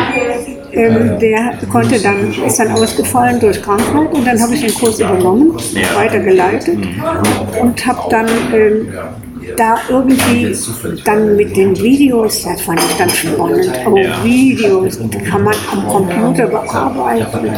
ähm, 0.72 1.18
der 1.18 1.58
konnte 1.70 2.00
dann, 2.00 2.32
ist 2.46 2.58
dann 2.58 2.72
ausgefallen 2.72 3.40
durch 3.40 3.62
Krankheit 3.62 4.12
und 4.12 4.26
dann 4.26 4.40
habe 4.40 4.54
ich 4.54 4.61
den 4.62 4.74
Kurs 4.74 4.98
übernommen, 5.00 5.54
weitergeleitet 5.94 6.78
und 7.61 7.87
habe 7.87 8.11
dann 8.11 8.26
ähm, 8.54 8.88
da 9.57 9.76
irgendwie 9.88 10.55
dann 11.05 11.37
mit 11.37 11.57
den 11.57 11.76
Videos, 11.76 12.42
das 12.42 12.61
fand 12.62 12.81
ich 12.81 12.96
dann 12.96 13.11
spannend, 13.11 13.70
oh. 13.87 13.94
Videos, 14.24 14.98
die 14.98 15.18
kann 15.18 15.44
man 15.44 15.55
am 15.70 15.87
Computer 15.88 16.46
bearbeiten, 16.46 17.50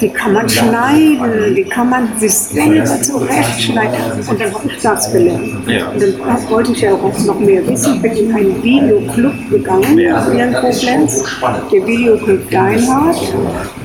die 0.00 0.08
kann 0.08 0.32
man 0.32 0.48
schneiden, 0.48 1.54
die 1.54 1.64
kann 1.64 1.90
man 1.90 2.08
sich 2.18 2.32
selber 2.32 3.02
zurechtschneiden 3.02 4.20
und 4.28 4.40
dann 4.40 4.54
habe 4.54 4.68
ich 4.68 4.82
das 4.82 5.12
gelernt. 5.12 5.66
Und 5.66 6.02
dann 6.02 6.50
wollte 6.50 6.72
ich 6.72 6.80
ja 6.80 6.94
auch 6.94 7.18
noch 7.26 7.40
mehr 7.40 7.66
wissen, 7.66 8.00
bin 8.02 8.12
in 8.12 8.34
einen 8.34 8.62
Videoclub 8.62 9.34
gegangen 9.50 9.98
hier 9.98 10.44
in 10.44 10.52
Koblenz, 10.54 11.24
der 11.72 11.86
Videoclub 11.86 12.50
Deinhardt 12.50 13.16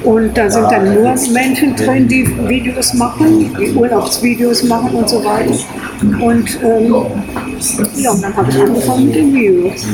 und 0.06 0.38
da 0.38 0.50
sind 0.50 0.72
dann 0.72 0.94
nur 0.94 1.16
Menschen 1.34 1.76
drin, 1.76 2.08
die 2.08 2.28
Videos 2.48 2.94
machen, 2.94 3.54
die 3.60 3.72
Urlaubsvideos 3.72 4.64
machen 4.64 4.94
und 4.94 5.10
so 5.10 5.24
weiter. 5.24 5.54
Und 6.22 6.60
ähm, 6.64 6.96
ja, 7.96 8.12
und 8.12 8.22
dann 8.22 8.36
habe 8.36 8.52
ich 8.52 8.62
angefangen 8.62 9.06
mit 9.08 9.16
den 9.16 9.34
Videos 9.34 9.86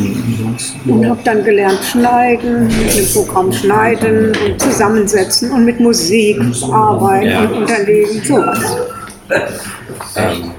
und 0.85 1.09
habe 1.09 1.19
dann 1.23 1.43
gelernt 1.43 1.79
schneiden, 1.83 2.67
mit 2.67 2.97
dem 2.97 3.13
Programm 3.13 3.53
schneiden 3.53 4.33
und 4.45 4.61
zusammensetzen 4.61 5.51
und 5.51 5.65
mit 5.65 5.79
Musik 5.79 6.39
arbeiten 6.71 7.47
und 7.47 7.61
unterlegen, 7.61 8.21
sowas. 8.23 8.59
Ähm, 10.15 10.51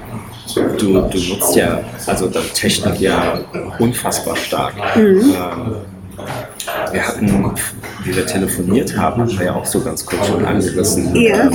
du, 0.79 1.01
du 1.01 1.17
nutzt 1.17 1.55
ja, 1.55 1.79
also 2.07 2.27
deine 2.27 2.47
Technik 2.47 2.99
ja 2.99 3.39
unfassbar 3.77 4.35
stark. 4.35 4.73
Mhm. 4.95 5.35
Ähm, 5.35 5.92
wir 6.91 7.07
hatten, 7.07 7.53
wie 8.03 8.15
wir 8.15 8.25
telefoniert 8.25 8.97
haben, 8.97 9.29
wir 9.39 9.45
ja 9.45 9.55
auch 9.55 9.65
so 9.65 9.81
ganz 9.81 10.05
kurz 10.05 10.27
schon 10.27 10.45
angerissen. 10.45 11.15
Ja. 11.15 11.49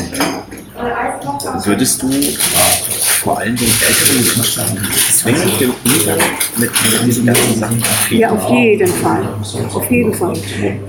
Würdest 1.64 2.02
du 2.02 2.08
vor 3.22 3.38
allen 3.38 3.56
Dingen 3.56 3.72
Eltern 3.80 4.84
zwingend 5.12 5.60
den 5.60 5.70
Umgang 5.70 6.18
mit, 6.56 6.70
diesen 7.04 7.26
ganzen 7.26 7.58
Sachen 7.58 7.76
empfehlen? 7.76 8.20
Ja, 8.20 8.30
auf 8.30 8.48
jeden 8.50 8.86
Fall. 8.86 9.22
Auf 9.74 9.90
jeden 9.90 10.14
Fall. 10.14 10.34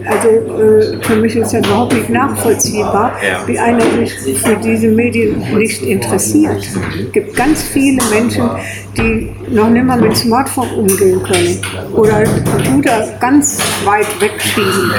Also 0.06 0.28
äh, 0.28 1.04
für 1.04 1.16
mich 1.16 1.36
ist 1.36 1.54
ja 1.54 1.60
überhaupt 1.60 1.94
nicht 1.94 2.10
nachvollziehbar, 2.10 3.14
Ja. 3.24 3.48
wie 3.48 3.58
einer 3.58 3.82
sich 4.06 4.40
für 4.40 4.56
diese 4.58 4.90
Medien 4.90 5.40
nicht 5.58 5.82
interessiert. 5.82 6.58
Es 6.60 7.12
gibt 7.12 7.36
ganz 7.36 7.64
viele 7.64 8.00
Menschen, 8.12 8.48
die 8.96 9.32
noch 9.50 9.70
nicht 9.70 9.86
mal 9.86 10.00
mit 10.00 10.16
Smartphone 10.16 10.70
umgehen 10.72 11.22
können 11.24 11.60
oder 11.94 12.24
Computer 12.52 13.08
ganz 13.20 13.58
weit 13.86 14.08
wegschieben. 14.22 14.92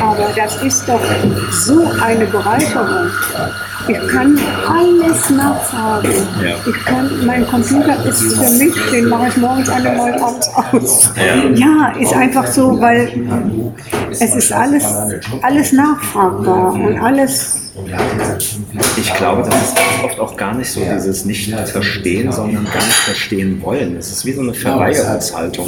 Aber 0.00 0.30
das 0.34 0.62
ist 0.62 0.88
doch 0.88 1.00
so 1.50 1.82
eine 2.00 2.24
Bereicherung. 2.24 3.10
Ich 3.88 4.08
kann 4.08 4.38
alles 4.68 5.30
nachfragen. 5.30 6.10
Ja. 6.42 6.54
Ich 6.66 6.84
kann, 6.84 7.10
mein 7.24 7.46
Computer 7.46 8.04
ist 8.04 8.34
für 8.34 8.50
mich, 8.50 8.74
den 8.92 9.08
mache 9.08 9.28
ich 9.28 9.36
morgens 9.38 9.68
an 9.68 9.86
und 9.86 9.96
morgens 9.96 10.22
abends 10.22 10.50
aus. 10.72 11.12
Ja. 11.16 11.50
Ja, 11.54 11.88
ist 11.98 12.12
einfach 12.12 12.46
so, 12.46 12.78
weil 12.80 13.10
es 14.10 14.20
ist 14.34 14.52
alles, 14.52 14.84
alles 15.42 15.72
nachfragbar 15.72 16.72
und 16.74 16.98
alles 16.98 17.67
Ich 18.96 19.14
glaube, 19.14 19.42
das 19.42 19.54
ist 19.54 19.76
oft 20.04 20.20
auch 20.20 20.36
gar 20.36 20.54
nicht 20.54 20.70
so 20.70 20.80
dieses 20.80 21.24
Nicht-Verstehen, 21.24 22.30
sondern 22.32 22.64
gar 22.64 22.84
nicht 22.84 22.92
verstehen 22.92 23.60
wollen. 23.62 23.96
Es 23.96 24.10
ist 24.10 24.24
wie 24.24 24.32
so 24.32 24.42
eine 24.42 24.54
Verweigerungshaltung. 24.54 25.66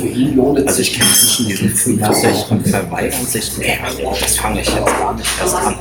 Also 0.66 0.80
ich 0.80 0.92
kenne 0.92 1.08
Menschen, 1.10 1.46
die 1.48 1.54
sind 1.54 1.76
50 1.76 2.50
und 2.50 2.68
verweigern 2.68 3.26
sich, 3.26 3.52
nee, 3.58 3.78
das 4.20 4.36
fange 4.36 4.60
ich 4.60 4.68
jetzt 4.68 4.86
gar 4.86 5.14
nicht 5.14 5.30
erst 5.40 5.56
an. 5.56 5.74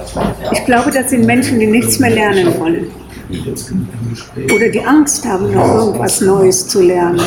Ich 0.51 0.65
glaube, 0.65 0.91
das 0.91 1.09
sind 1.09 1.25
Menschen, 1.25 1.59
die 1.59 1.67
nichts 1.67 1.99
mehr 1.99 2.11
lernen 2.11 2.59
wollen. 2.59 2.91
Oder 4.55 4.69
die 4.69 4.81
Angst 4.83 5.25
haben, 5.25 5.51
noch 5.53 5.75
irgendwas 5.75 6.21
Neues 6.21 6.67
zu 6.67 6.81
lernen. 6.81 7.21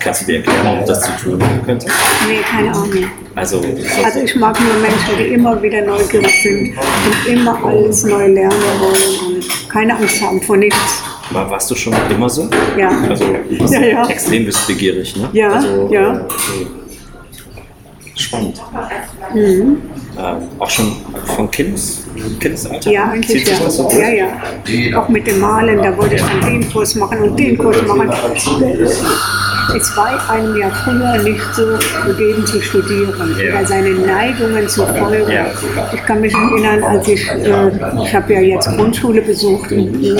Kannst 0.00 0.22
du 0.22 0.26
dir 0.26 0.36
erklären, 0.36 0.78
ob 0.80 0.86
das 0.86 1.00
zu 1.02 1.10
tun 1.22 1.38
könnte? 1.64 1.86
Nee, 2.28 2.38
keine 2.48 2.70
Ahnung. 2.72 2.90
Also, 3.34 3.60
Also 4.04 4.20
ich 4.20 4.34
mag 4.36 4.58
nur 4.60 4.74
Menschen, 4.80 5.16
die 5.18 5.34
immer 5.34 5.60
wieder 5.62 5.82
neugierig 5.82 6.42
sind 6.42 6.76
und 6.76 7.26
immer 7.32 7.64
alles 7.64 8.04
neu 8.04 8.26
lernen 8.26 8.52
wollen 8.80 9.36
und 9.36 9.68
keine 9.68 9.96
Angst 9.96 10.20
haben 10.22 10.40
vor 10.42 10.56
nichts. 10.56 11.02
war, 11.30 11.48
warst 11.50 11.70
du 11.70 11.74
schon 11.74 11.94
immer 12.10 12.28
so? 12.28 12.48
Ja. 12.76 12.90
Also 13.08 13.24
Ja, 13.72 13.80
ja. 13.80 14.08
extrem 14.08 14.46
wissbegierig, 14.46 15.16
ne? 15.16 15.28
Ja, 15.32 15.52
also, 15.52 15.88
ja. 15.92 16.16
äh, 16.20 16.24
Spannend. 18.16 18.60
Mhm. 19.32 19.82
Ähm, 20.18 20.36
auch 20.58 20.70
schon 20.70 20.96
von 21.36 21.48
Kindes, 21.50 22.04
Kindesalter? 22.38 22.90
Ja, 22.90 23.10
eigentlich 23.10 23.46
ja. 23.46 23.70
so 23.70 23.90
Ja, 23.92 24.08
ja. 24.08 25.00
Auch 25.00 25.08
mit 25.08 25.26
dem 25.26 25.40
Malen, 25.40 25.78
da 25.82 25.96
wollte 25.96 26.16
ich 26.16 26.22
dann 26.22 26.40
den 26.40 26.70
Kurs 26.70 26.94
machen 26.94 27.18
und 27.22 27.38
den 27.38 27.56
Kurs 27.56 27.82
machen. 27.82 28.10
Es 29.76 29.96
war 29.96 30.30
einem 30.30 30.56
ja 30.56 30.70
früher 30.70 31.22
nicht 31.22 31.42
so 31.54 31.64
gegeben 32.06 32.44
zu 32.46 32.60
studieren 32.60 33.12
Ja. 33.38 33.58
oder 33.58 33.66
seine 33.66 33.90
Neigungen 33.90 34.68
zu 34.68 34.86
folgen. 34.86 35.30
Ja. 35.30 35.46
Ich 35.92 36.02
kann 36.04 36.20
mich 36.20 36.32
erinnern, 36.34 36.82
als 36.82 37.06
ich, 37.08 37.28
äh, 37.30 37.70
ich 38.04 38.14
habe 38.14 38.32
ja 38.34 38.40
jetzt 38.40 38.68
Grundschule 38.76 39.20
besucht 39.22 39.70
in 39.72 40.00
Wien 40.00 40.16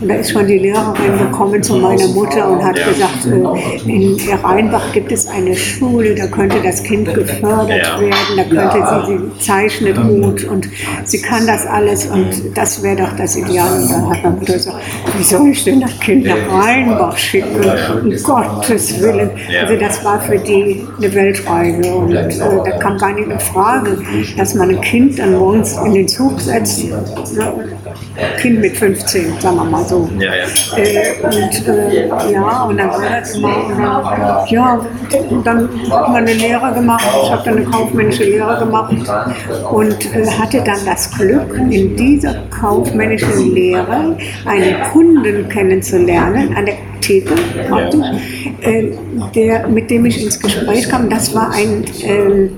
und 0.00 0.08
da 0.08 0.14
ist 0.16 0.32
schon 0.32 0.46
die 0.46 0.58
Lehrerin 0.58 1.18
gekommen 1.18 1.62
zu 1.62 1.76
meiner 1.76 2.06
Mutter 2.08 2.48
und 2.50 2.64
hat 2.64 2.78
Ja. 2.78 2.86
gesagt, 2.88 3.26
äh, 3.26 3.90
in 3.90 4.16
Rheinbach 4.42 4.92
gibt 4.92 5.12
es 5.12 5.26
eine 5.28 5.54
Schule, 5.54 6.14
da 6.14 6.26
könnte 6.26 6.56
das 6.62 6.82
Kind 6.82 7.12
gefördert 7.14 8.00
werden, 8.00 8.36
da 8.36 8.44
könnte 8.44 9.06
sie, 9.06 9.18
sie 9.38 9.44
zeichnet 9.46 9.96
gut 9.96 10.44
und 10.44 10.68
sie 11.04 11.20
kann 11.22 11.46
das 11.46 11.66
alles 11.66 12.06
und 12.06 12.30
das 12.54 12.82
wäre 12.82 12.96
doch 12.96 13.12
das 13.16 13.36
Ideal. 13.36 13.68
Und 13.82 13.90
dann 13.90 14.10
hat 14.10 14.22
meine 14.24 14.36
Mutter 14.36 14.52
gesagt, 14.54 14.76
wie 15.18 15.22
soll 15.24 15.48
ich 15.48 15.64
denn 15.64 15.80
das 15.80 15.98
Kind 16.00 16.26
nach 16.26 16.36
Rheinbach 16.64 17.16
schicken? 17.16 17.60
Um 18.02 18.22
Gottes 18.22 18.73
Willen. 19.00 19.30
Ja. 19.50 19.62
Also 19.62 19.76
das 19.76 20.04
war 20.04 20.20
für 20.20 20.38
die 20.38 20.86
eine 20.96 21.14
Weltreise 21.14 21.94
und 21.94 22.14
äh, 22.14 22.28
da 22.38 22.78
kam 22.78 22.98
gar 22.98 23.12
nicht 23.12 23.28
in 23.28 23.40
Frage, 23.40 23.98
dass 24.36 24.54
man 24.54 24.70
ein 24.70 24.80
Kind 24.80 25.18
dann 25.18 25.34
morgens 25.34 25.76
in 25.84 25.94
den 25.94 26.08
Zug 26.08 26.40
setzt. 26.40 26.84
Ne? 26.84 27.74
Kind 28.38 28.60
mit 28.60 28.76
15, 28.76 29.40
sagen 29.40 29.56
wir 29.56 29.64
mal 29.64 29.84
so. 29.84 30.08
Ja, 30.18 30.32
ja. 30.34 30.44
Äh, 30.76 31.14
und 31.22 31.68
äh, 31.68 32.32
ja, 32.32 32.62
und 32.64 32.76
dann 32.78 32.90
war 32.90 33.00
das 33.00 33.34
immer, 33.36 33.66
und 33.66 33.78
dann, 33.78 34.46
ja, 34.48 34.80
und 35.30 35.46
dann 35.46 35.68
hat 35.90 36.08
man 36.08 36.16
eine 36.16 36.32
Lehre 36.32 36.72
gemacht. 36.72 37.04
Ich 37.22 37.30
habe 37.30 37.42
dann 37.44 37.56
eine 37.56 37.66
kaufmännische 37.66 38.24
Lehre 38.24 38.58
gemacht 38.58 38.94
und 39.70 40.14
äh, 40.14 40.26
hatte 40.26 40.62
dann 40.64 40.78
das 40.84 41.10
Glück, 41.10 41.54
in 41.70 41.96
dieser 41.96 42.34
kaufmännischen 42.50 43.54
Lehre 43.54 44.16
einen 44.44 44.82
Kunden 44.92 45.48
kennenzulernen, 45.48 46.54
an 46.56 46.68
der 47.08 47.24
Theke 47.24 47.34
praktisch, 47.68 48.06
äh, 48.60 48.90
der, 49.34 49.68
mit 49.68 49.90
dem 49.90 50.06
ich 50.06 50.22
ins 50.22 50.38
Gespräch 50.38 50.88
kam. 50.88 51.08
Das 51.08 51.34
war 51.34 51.50
ein 51.52 51.84
ähm, 52.02 52.50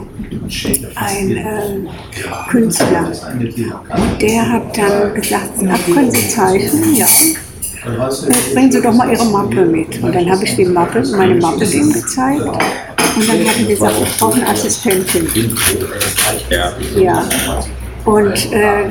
ein 0.95 1.37
äh, 1.37 2.51
Künstler. 2.51 3.11
Und 3.39 4.23
der 4.23 4.53
hat 4.53 4.77
dann 4.77 5.15
gesagt, 5.15 5.51
ach, 5.69 5.95
können 5.95 6.11
Sie 6.11 6.29
zeichnen? 6.29 6.95
Ja. 6.95 7.07
Äh, 7.07 8.55
Bringen 8.55 8.73
Sie 8.73 8.83
doch 8.83 8.93
mal 8.93 9.11
Ihre 9.11 9.25
Mappe 9.27 9.65
mit. 9.65 10.03
Und 10.03 10.15
dann 10.15 10.31
habe 10.31 10.45
ich 10.45 10.57
die 10.57 10.65
Mappe, 10.65 11.03
meine 11.17 11.35
Mappe 11.37 11.67
dem 11.67 11.93
gezeigt. 11.93 12.41
Und 12.41 13.29
dann 13.29 13.39
hat 13.49 13.59
er 13.59 13.65
gesagt, 13.67 13.95
ich 14.03 14.19
brauche 14.19 14.35
eine 14.35 14.49
Assistentin. 14.49 15.29
Ja. 16.97 17.25
Und 18.07 18.53
äh, 18.53 18.85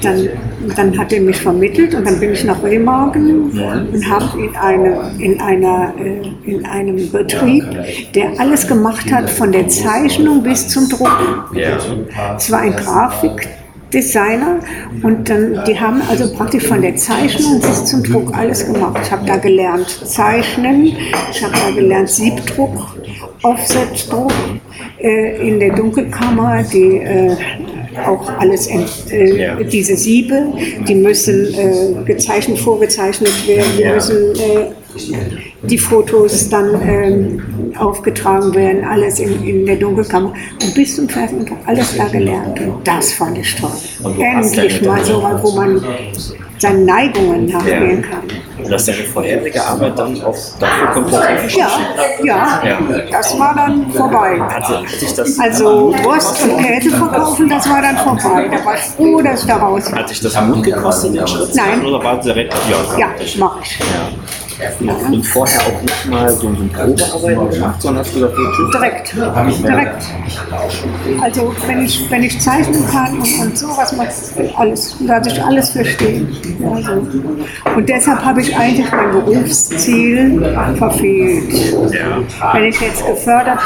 dann, 0.00 0.28
dann 0.76 0.96
hat 0.96 1.12
er 1.12 1.20
mich 1.20 1.40
vermittelt 1.40 1.92
und 1.92 2.06
dann 2.06 2.20
bin 2.20 2.32
ich 2.32 2.44
nach 2.44 2.62
Remagen 2.62 3.50
und 3.50 4.08
habe 4.08 4.40
in, 4.40 4.54
eine, 4.54 5.10
in, 5.18 5.40
äh, 5.40 6.50
in 6.50 6.64
einem 6.64 7.10
Betrieb, 7.10 7.64
der 8.14 8.38
alles 8.38 8.68
gemacht 8.68 9.10
hat, 9.12 9.28
von 9.28 9.50
der 9.50 9.66
Zeichnung 9.66 10.44
bis 10.44 10.68
zum 10.68 10.88
Drucken. 10.88 11.58
Es 12.36 12.52
war 12.52 12.60
ein 12.60 12.76
Grafikdesigner 12.76 14.60
und 15.02 15.28
dann, 15.28 15.64
die 15.66 15.78
haben 15.78 16.00
also 16.08 16.32
praktisch 16.32 16.64
von 16.64 16.80
der 16.80 16.94
Zeichnung 16.94 17.60
bis 17.60 17.86
zum 17.86 18.04
Druck 18.04 18.32
alles 18.38 18.64
gemacht. 18.72 19.00
Ich 19.02 19.10
habe 19.10 19.26
da 19.26 19.36
gelernt 19.36 19.88
Zeichnen, 20.04 20.92
ich 21.32 21.42
habe 21.42 21.54
da 21.54 21.74
gelernt 21.74 22.08
Siebdruck, 22.08 22.94
Offsetdruck 23.42 24.32
äh, 25.00 25.48
in 25.48 25.58
der 25.58 25.74
Dunkelkammer, 25.74 26.62
die 26.62 26.98
äh, 26.98 27.36
auch 28.08 28.28
alles, 28.38 28.68
äh, 28.68 29.36
Ja. 29.36 29.56
diese 29.62 29.96
Siebe, 29.96 30.46
die 30.86 30.94
müssen 30.94 31.54
äh, 31.54 32.04
gezeichnet, 32.04 32.58
vorgezeichnet 32.58 33.32
werden, 33.46 33.70
die 33.78 33.84
müssen 33.84 34.16
äh, 34.34 34.66
die 35.62 35.78
Fotos 35.78 36.48
dann 36.48 36.68
ähm, 36.82 37.42
aufgetragen 37.78 38.54
werden, 38.54 38.84
alles 38.84 39.20
in, 39.20 39.42
in 39.44 39.66
der 39.66 39.76
Dunkelkammer. 39.76 40.32
Und 40.62 40.74
bis 40.74 40.96
zum 40.96 41.08
Fernsehen 41.08 41.46
alles 41.66 41.96
da 41.96 42.08
gelernt. 42.08 42.60
Und 42.60 42.86
das 42.86 43.12
fand 43.12 43.38
ich 43.38 43.54
toll. 43.54 43.70
Endlich 44.18 44.82
mal 44.82 45.04
so 45.04 45.22
was, 45.22 45.42
wo 45.42 45.52
man 45.52 45.80
seinen 46.58 46.84
Neigungen 46.84 47.46
nachgehen 47.46 48.02
kann. 48.02 48.22
Und 48.64 48.72
hast 48.72 48.88
deine 48.88 49.04
vorherige 49.04 49.62
Arbeit 49.64 49.98
dann 49.98 50.22
auch 50.22 50.36
dafür 50.58 50.86
komplett 50.92 51.52
Ja, 51.52 51.68
ja, 52.22 52.60
Ja. 52.64 52.78
das 53.10 53.38
war 53.38 53.54
dann 53.54 53.90
vorbei. 53.92 54.40
Also 55.38 55.94
Wurst 56.02 56.42
und 56.44 56.58
Käse 56.58 56.90
verkaufen, 56.90 57.48
das 57.48 57.68
war 57.68 57.82
dann 57.82 57.96
vorbei. 57.98 58.48
Da 58.50 58.64
war 58.64 58.74
ich 58.74 58.80
froh, 58.80 59.20
dass 59.22 59.40
ich 59.42 59.46
da 59.46 59.56
raus 59.56 59.90
war. 59.92 59.98
hat 60.00 60.10
dich 60.10 60.20
das 60.20 60.40
Mut 60.42 60.62
gekostet, 60.62 61.14
den 61.14 61.26
Schritt 61.26 61.54
Nein. 61.54 61.84
Oder 61.84 62.02
war 62.04 62.18
es 62.18 62.24
direkt, 62.24 62.54
ja, 62.70 62.98
Ja, 62.98 63.08
mache 63.38 63.60
ich. 63.62 63.78
Und 64.80 65.26
vorher 65.26 65.60
auch 65.60 65.82
nicht 65.82 66.06
mal 66.06 66.30
so 66.30 66.48
ein 66.48 66.68
Probearbeiten 66.68 67.50
gemacht, 67.50 67.82
sondern 67.82 68.04
hast 68.04 68.14
du 68.14 68.20
gesagt, 68.20 68.34
okay, 68.38 68.48
tschüss. 68.56 68.70
Direkt, 68.72 69.14
direkt. 69.64 71.22
Also 71.22 71.54
wenn 71.66 71.84
ich, 71.84 72.10
wenn 72.10 72.22
ich 72.22 72.40
zeichnen 72.40 72.86
kann 72.90 73.18
und, 73.18 73.40
und 73.40 73.58
sowas 73.58 73.94
alles, 74.56 74.96
lasse 75.00 75.30
ich 75.30 75.42
alles 75.42 75.70
verstehen. 75.70 76.36
Also, 76.74 76.92
und 77.76 77.88
deshalb 77.88 78.24
habe 78.24 78.40
ich 78.40 78.56
eigentlich 78.56 78.90
mein 78.90 79.12
Berufsziel 79.12 80.56
verfehlt. 80.76 81.74
Wenn 82.52 82.64
ich 82.64 82.80
jetzt 82.80 83.06
gefördert 83.06 83.60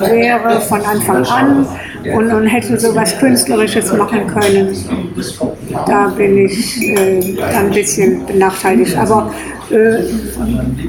wäre 0.00 0.60
von 0.62 0.80
Anfang 0.82 1.24
an 1.26 1.66
und, 2.14 2.32
und 2.32 2.46
hätte 2.46 2.78
sowas 2.78 3.16
Künstlerisches 3.18 3.92
machen 3.92 4.26
können, 4.26 4.76
da 5.86 6.08
bin 6.08 6.46
ich 6.46 6.82
äh, 6.82 7.36
ein 7.54 7.70
bisschen 7.70 8.26
benachteiligt. 8.26 8.96
Aber 8.96 9.32
äh, 9.70 9.98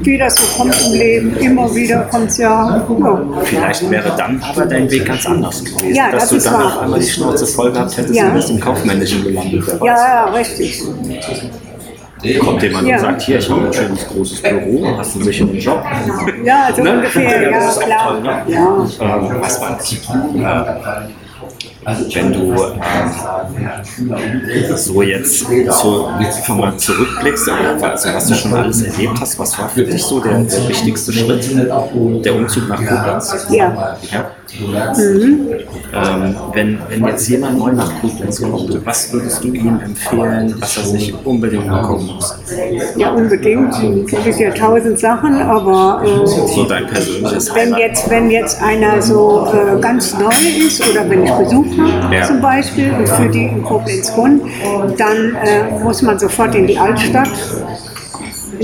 wie 0.02 0.18
das 0.18 0.34
so 0.34 0.56
kommt 0.58 0.74
im 0.86 0.92
Leben, 0.92 1.36
immer 1.36 1.74
wieder 1.74 2.02
kommt 2.10 2.30
es 2.30 2.38
ja. 2.38 2.84
ja. 2.98 3.42
Vielleicht 3.44 3.90
wäre 3.90 4.12
dann 4.16 4.42
aber 4.42 4.66
dein 4.66 4.90
Weg 4.90 5.06
ganz 5.06 5.26
anders 5.26 5.64
gewesen. 5.64 5.94
Ja, 5.94 6.10
dass 6.10 6.28
das 6.28 6.44
du 6.44 6.50
dann 6.50 6.60
wahr. 6.60 6.66
auf 6.76 6.82
einmal 6.82 7.00
die 7.00 7.06
Schnauze 7.06 7.46
voll 7.46 7.72
gehabt 7.72 7.96
hättest 7.96 8.14
Ja. 8.14 8.28
und 8.28 8.34
bist 8.34 8.50
im 8.50 8.60
Kaufmännischen 8.60 9.24
gelandet. 9.24 9.64
Ja, 9.80 9.96
ja, 9.96 10.24
richtig. 10.26 10.82
Kommt 12.40 12.62
jemand 12.62 12.88
Ja. 12.88 12.94
und 12.96 13.00
sagt, 13.02 13.22
hier, 13.22 13.38
ich 13.38 13.48
habe 13.50 13.66
ein 13.66 13.72
schönes 13.72 14.06
großes 14.08 14.42
Büro, 14.42 14.96
hast 14.96 15.14
einen 15.14 15.24
sicheren 15.24 15.58
Job. 15.58 15.82
Ja, 16.44 16.68
so 16.74 16.82
Ne? 16.82 16.92
ungefähr, 16.94 17.42
ja, 17.42 17.50
das 17.50 17.76
ist 17.76 17.82
auch 17.82 17.86
klar. 17.86 18.08
toll, 18.08 18.20
ne? 18.22 18.42
Ja. 18.48 19.16
Ähm, 19.16 19.36
was 19.40 19.60
war 19.60 19.76
das? 19.78 19.92
Äh, 21.86 21.94
wenn 22.14 22.32
du 22.32 22.52
äh, 22.54 22.56
so 24.76 25.02
jetzt 25.02 25.40
so 25.80 26.06
einfach 26.06 26.56
mal 26.56 26.74
zurückblickst, 26.78 27.48
also 27.50 27.84
was 28.14 28.26
du 28.28 28.34
schon 28.34 28.54
alles 28.54 28.80
erlebt 28.82 29.20
hast, 29.20 29.38
was 29.38 29.58
war 29.58 29.68
für 29.68 29.84
dich 29.84 30.02
so 30.02 30.18
der, 30.20 30.38
der 30.38 30.68
wichtigste 30.68 31.12
Schritt? 31.12 31.46
Der 32.24 32.34
Umzug 32.34 32.68
nach 32.68 32.78
Koblenz? 32.78 33.46
Ja. 33.50 33.96
ja. 34.10 34.30
Ähm, 34.60 36.36
wenn, 36.52 36.78
wenn 36.88 37.06
jetzt 37.06 37.28
jemand 37.28 37.58
neu 37.58 37.72
nach 37.72 37.90
Koblenz 38.00 38.40
kommt, 38.40 38.84
was 38.86 39.12
würdest 39.12 39.42
du 39.44 39.48
ihm 39.52 39.80
empfehlen, 39.80 40.54
was 40.58 40.76
er 40.76 40.84
sich 40.84 41.14
unbedingt 41.24 41.68
angucken 41.68 42.06
muss? 42.14 42.34
Ja, 42.96 43.10
unbedingt. 43.12 43.72
Es 43.74 44.24
gibt 44.24 44.40
ja 44.40 44.50
tausend 44.50 44.98
Sachen, 44.98 45.40
aber 45.42 46.02
äh, 46.04 46.26
So 46.26 46.64
dein 46.64 46.86
persönliches 46.86 47.54
wenn, 47.54 47.74
jetzt, 47.76 48.08
wenn 48.10 48.30
jetzt 48.30 48.62
einer 48.62 49.00
so 49.02 49.46
äh, 49.52 49.80
ganz 49.80 50.14
neu 50.18 50.30
ist 50.66 50.88
oder 50.88 51.08
wenn 51.08 51.24
ich 51.24 51.32
Besuch 51.32 51.66
habe 51.78 52.14
Ja. 52.14 52.24
zum 52.24 52.40
Beispiel 52.40 52.92
und 52.92 53.08
für 53.08 53.28
die 53.28 53.44
in 53.46 53.62
Koblenz 53.62 54.12
wohnen, 54.16 54.40
dann 54.96 55.36
äh, 55.36 55.82
muss 55.82 56.02
man 56.02 56.18
sofort 56.18 56.54
in 56.54 56.66
die 56.66 56.78
Altstadt. 56.78 57.28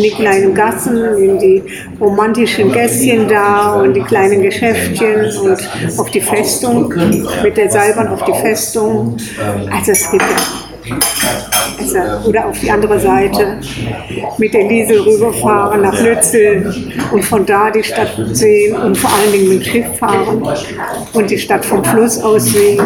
In 0.01 0.11
die 0.11 0.11
kleinen 0.11 0.55
Gassen, 0.55 0.97
in 1.17 1.39
die 1.39 1.63
romantischen 2.01 2.73
Gässchen 2.73 3.29
da 3.29 3.75
und 3.81 3.95
die 3.95 4.03
kleinen 4.03 4.43
Geschäftchen 4.43 5.27
und 5.43 5.59
auf 5.99 6.11
die 6.11 6.21
Festung, 6.21 6.93
mit 7.43 7.57
der 7.57 7.71
Seilbahn 7.71 8.09
auf 8.09 8.25
die 8.25 8.33
Festung. 8.33 9.17
Also 9.71 9.93
es 9.93 10.11
gibt 10.11 10.25
also, 11.81 12.29
oder 12.29 12.47
auf 12.47 12.59
die 12.59 12.71
andere 12.71 12.99
Seite 12.99 13.59
mit 14.39 14.55
der 14.55 14.69
Liesel 14.69 15.01
rüberfahren 15.01 15.83
nach 15.83 16.01
Lützel 16.01 16.73
und 17.13 17.25
von 17.25 17.45
da 17.47 17.71
die 17.71 17.83
Stadt 17.83 18.11
sehen 18.33 18.77
und 18.77 18.97
vor 18.97 19.11
allen 19.13 19.33
Dingen 19.33 19.49
mit 19.49 19.67
dem 19.67 19.71
Schiff 19.71 19.99
fahren 19.99 20.43
und 21.13 21.31
die 21.31 21.39
Stadt 21.39 21.65
vom 21.65 21.85
Fluss 21.85 22.23
aus 22.23 22.47
sehen. 22.47 22.81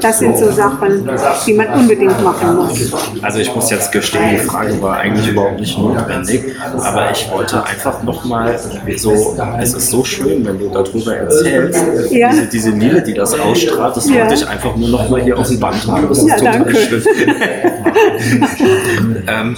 Das 0.00 0.18
sind 0.18 0.36
so 0.38 0.50
Sachen, 0.50 1.08
die 1.46 1.52
man 1.52 1.68
unbedingt 1.68 2.22
machen 2.22 2.56
muss. 2.56 2.92
Also 3.22 3.38
ich 3.38 3.54
muss 3.54 3.70
jetzt 3.70 3.92
gestehen, 3.92 4.30
die 4.32 4.38
Frage 4.38 4.80
war 4.82 4.98
eigentlich 4.98 5.28
überhaupt 5.28 5.60
nicht 5.60 5.78
notwendig, 5.78 6.42
aber 6.82 7.10
ich 7.10 7.30
wollte 7.30 7.64
einfach 7.64 8.02
nochmal 8.02 8.58
so, 8.96 9.36
es 9.60 9.74
ist 9.74 9.90
so 9.90 10.04
schön, 10.04 10.44
wenn 10.44 10.58
du 10.58 10.68
darüber 10.68 11.16
erzählst, 11.16 11.84
ja. 12.10 12.30
diese, 12.30 12.72
diese 12.72 13.00
die 13.02 13.14
das 13.14 13.38
ausstrahlt, 13.38 13.96
das 13.96 14.08
ja. 14.08 14.20
wollte 14.20 14.34
ich 14.34 14.48
einfach 14.48 14.76
nur 14.76 14.88
nochmal 14.88 15.22
hier 15.22 15.38
auf 15.38 15.48
dem 15.48 15.60
Band 15.60 15.86
haben. 15.86 16.08
Das 16.08 16.18
ist 16.18 16.28
ja, 16.28 16.36
total 16.36 16.58
danke. 16.60 16.76
schön. 16.76 17.02
ähm, 19.26 19.56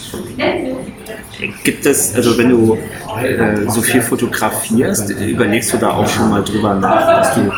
gibt 1.64 1.86
es, 1.86 2.14
also 2.14 2.36
wenn 2.38 2.50
du 2.50 2.78
äh, 3.20 3.68
so 3.68 3.82
viel 3.82 4.02
fotografierst, 4.02 5.10
überlegst 5.10 5.72
du 5.72 5.76
da 5.78 5.90
auch 5.90 6.08
schon 6.08 6.30
mal 6.30 6.42
drüber 6.42 6.74
nach, 6.74 7.06
dass 7.06 7.34
du 7.34 7.52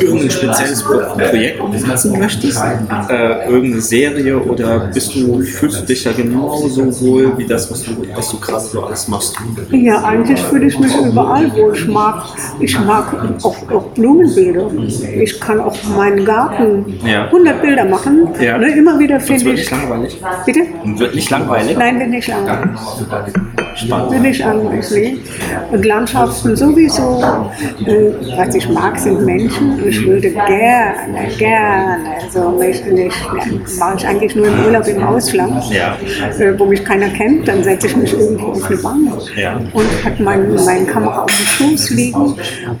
irgendein 0.00 0.30
spezielles 0.30 0.82
Projekt 0.82 1.60
umsetzen 1.60 2.18
möchtest? 2.18 2.62
Äh, 3.08 3.48
irgendeine 3.48 3.82
Serie 3.82 4.38
oder 4.38 4.90
bist 4.92 5.14
du, 5.14 5.40
fühlst 5.42 5.82
du 5.82 5.86
dich 5.86 6.04
da 6.04 6.12
genauso 6.12 7.00
wohl 7.00 7.36
wie 7.38 7.46
das, 7.46 7.70
was 7.70 7.82
du, 7.82 7.92
was 8.14 8.30
du 8.30 8.40
gerade 8.40 8.64
so 8.64 8.84
alles 8.84 9.08
machst? 9.08 9.36
Ja, 9.70 10.04
eigentlich 10.04 10.40
fühle 10.40 10.66
ich 10.66 10.78
mich 10.78 10.94
überall 10.96 11.52
wohl. 11.54 11.74
Ich 11.74 11.86
mag, 11.86 12.24
ich 12.60 12.78
mag 12.80 13.14
auch, 13.42 13.70
auch 13.70 13.86
Blumenbilder. 13.94 14.70
Ich 15.20 15.40
kann 15.40 15.60
auch 15.60 15.76
meinen 15.96 16.24
Garten 16.24 16.98
ja. 17.04 17.26
100 17.26 17.62
Bilder 17.62 17.84
machen. 17.84 18.28
Ja. 18.40 18.58
Ne, 18.58 18.68
immer 18.76 18.98
wieder 18.98 19.20
finde 19.20 19.40
ich. 19.40 19.44
Wird 19.46 19.56
nicht 19.56 19.70
langweilig? 19.70 20.20
Bitte? 20.46 20.60
Wird 20.84 21.14
nicht 21.14 21.30
langweilig? 21.30 21.76
Nein, 21.76 21.98
wird 21.98 22.10
nicht 22.10 22.28
langweilig. 22.28 22.78
Spannend. 23.78 24.10
Bin 24.10 24.24
ich 24.24 24.44
eigentlich. 24.44 25.18
Und 25.70 25.84
Landschaften 25.84 26.56
sowieso. 26.56 27.22
Äh, 27.86 28.12
was 28.36 28.54
ich 28.54 28.68
mag, 28.68 28.98
sind 28.98 29.24
Menschen. 29.24 29.86
Ich 29.86 30.04
würde 30.06 30.30
gerne, 30.30 31.28
gerne, 31.38 31.98
so 32.30 32.50
mich 32.50 32.84
nicht, 32.86 33.16
mache 33.78 33.96
ich 33.96 34.06
eigentlich 34.06 34.34
nur 34.34 34.46
im 34.46 34.64
Urlaub 34.64 34.86
im 34.86 35.02
Ausland, 35.02 35.64
ja. 35.70 35.96
äh, 36.38 36.58
wo 36.58 36.64
mich 36.66 36.84
keiner 36.84 37.08
kennt, 37.08 37.46
dann 37.48 37.62
setze 37.62 37.88
ich 37.88 37.96
mich 37.96 38.12
irgendwo 38.12 38.48
auf 38.48 38.64
eine 38.64 38.76
Bank 38.76 39.08
ja. 39.36 39.56
und 39.72 40.04
habe 40.04 40.22
mein, 40.22 40.54
meine 40.54 40.86
Kamera 40.86 41.22
auf 41.22 41.30
dem 41.36 41.46
Schoß 41.46 41.90
liegen 41.90 42.34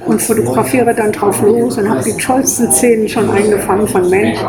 und 0.06 0.22
fotografiere 0.22 0.94
dann 0.94 1.12
drauf 1.12 1.40
los 1.42 1.78
und 1.78 1.88
habe 1.88 2.02
die 2.02 2.16
tollsten 2.20 2.70
Szenen 2.72 3.08
schon 3.08 3.30
eingefangen 3.30 3.86
von 3.86 4.08
Menschen. 4.08 4.46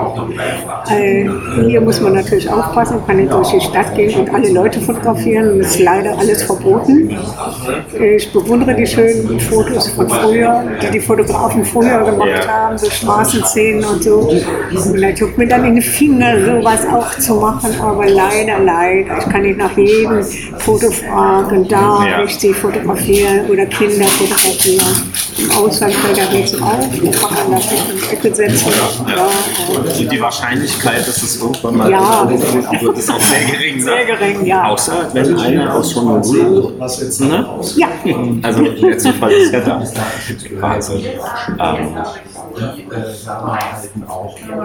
Äh, 0.89 1.29
hier 1.67 1.81
muss 1.81 2.01
man 2.01 2.13
natürlich 2.13 2.49
aufpassen, 2.49 2.99
kann 3.05 3.17
nicht 3.17 3.31
durch 3.31 3.49
die 3.51 3.61
Stadt 3.61 3.93
gehen 3.95 4.19
und 4.19 4.33
alle 4.33 4.49
Leute 4.49 4.79
fotografieren. 4.79 5.59
Das 5.59 5.71
ist 5.71 5.79
leider 5.79 6.17
alles 6.17 6.38
verboten. 6.43 7.17
Ich 7.99 8.31
bewundere 8.31 8.75
die 8.75 8.85
schönen 8.85 9.39
Fotos 9.39 9.89
von 9.89 10.09
früher, 10.09 10.63
die 10.81 10.91
die 10.91 10.99
Fotografen 10.99 11.63
früher 11.65 12.03
gemacht 12.03 12.47
haben, 12.47 12.77
so 12.77 12.89
Straßenszenen 12.89 13.83
und 13.83 14.03
so. 14.03 14.19
Und 14.19 15.01
da 15.01 15.11
tut 15.11 15.37
mir 15.37 15.47
dann 15.47 15.65
in 15.65 15.75
die 15.75 15.81
Finger, 15.81 16.33
sowas 16.45 16.85
auch 16.87 17.17
zu 17.17 17.35
machen, 17.35 17.79
aber 17.79 18.07
leider, 18.09 18.59
leider. 18.59 19.17
Ich 19.17 19.29
kann 19.29 19.41
nicht 19.41 19.57
nach 19.57 19.75
jedem 19.77 20.23
Foto 20.57 20.91
fragen, 20.91 21.67
darf 21.67 22.05
ich 22.25 22.37
sie 22.37 22.53
fotografieren 22.53 23.49
oder 23.49 23.65
Kinder 23.65 24.05
fotografieren. 24.05 25.08
Im 25.39 25.51
Ausland 25.51 25.93
fällt 25.93 26.17
da 26.17 26.31
nichts 26.31 26.53
auf, 26.61 26.79
kann 26.79 27.49
man 27.49 27.59
das 27.59 27.71
nicht 27.71 27.89
in 27.89 27.97
die 27.97 28.13
Ecke 28.13 28.35
setzen. 28.35 28.71
Ja. 29.07 29.27
Also 29.85 30.03
die 30.03 30.21
Wahrscheinlichkeit, 30.21 31.07
dass 31.07 31.23
es 31.23 31.41
irgendwann 31.41 31.77
mal 31.77 31.91
ja. 31.91 32.29
wird, 32.29 32.97
ist 32.97 33.09
auch 33.09 33.21
sehr 33.21 33.45
gering. 33.45 33.77
Ne? 33.77 33.83
Sehr 33.83 34.05
gering, 34.05 34.45
ja. 34.45 34.69
Außer 34.69 35.09
wenn 35.13 35.39
einer 35.39 35.73
aus 35.75 35.95
Honolulu, 35.95 36.71
ne? 37.19 37.45
Ja. 37.75 37.87
Also 38.41 38.63
der 38.63 38.97
Zufall 38.97 39.31
ist 39.31 39.53
ja 39.53 39.59
da. 39.61 39.81
Also, 40.61 40.93
ähm, 40.93 41.95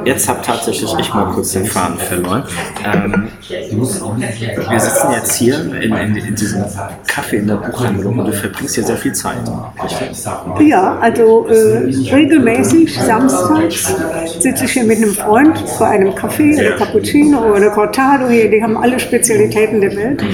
Jetzt 0.04 0.28
habe 0.28 0.40
tatsächlich 0.42 0.94
ich 0.98 1.14
mal 1.14 1.32
kurz 1.32 1.52
den 1.52 1.66
Faden 1.66 1.98
verloren. 1.98 2.44
Ähm, 2.84 3.28
wir 3.48 4.80
sitzen 4.80 5.12
jetzt 5.12 5.34
hier 5.34 5.60
in, 5.60 5.92
in, 5.92 6.16
in, 6.16 6.34
diesem 6.34 6.64
Café 7.06 7.34
in 7.36 7.46
der 7.48 7.56
Buchhandlung 7.56 8.18
und 8.18 8.26
du 8.26 8.32
verbringst 8.32 8.74
hier 8.74 8.84
sehr 8.84 8.96
viel 8.96 9.12
Zeit. 9.12 9.36
Richtig? 9.82 10.24
Ja, 10.68 10.98
also 11.00 11.46
äh, 11.48 12.14
regelmäßig 12.14 12.98
samstags 13.00 13.94
sitze 14.40 14.64
ich 14.64 14.72
hier 14.72 14.84
mit 14.84 14.98
einem 14.98 15.14
Freund 15.14 15.62
bei 15.78 15.86
einem 15.86 16.10
Café, 16.10 16.62
ja. 16.62 16.76
Cappuccino 16.76 17.54
oder 17.54 17.70
Cortado 17.70 18.28
hier, 18.28 18.50
die 18.50 18.62
haben 18.62 18.76
alle 18.76 18.98
Spezialitäten 18.98 19.80
der 19.80 19.94
Welt. 19.96 20.24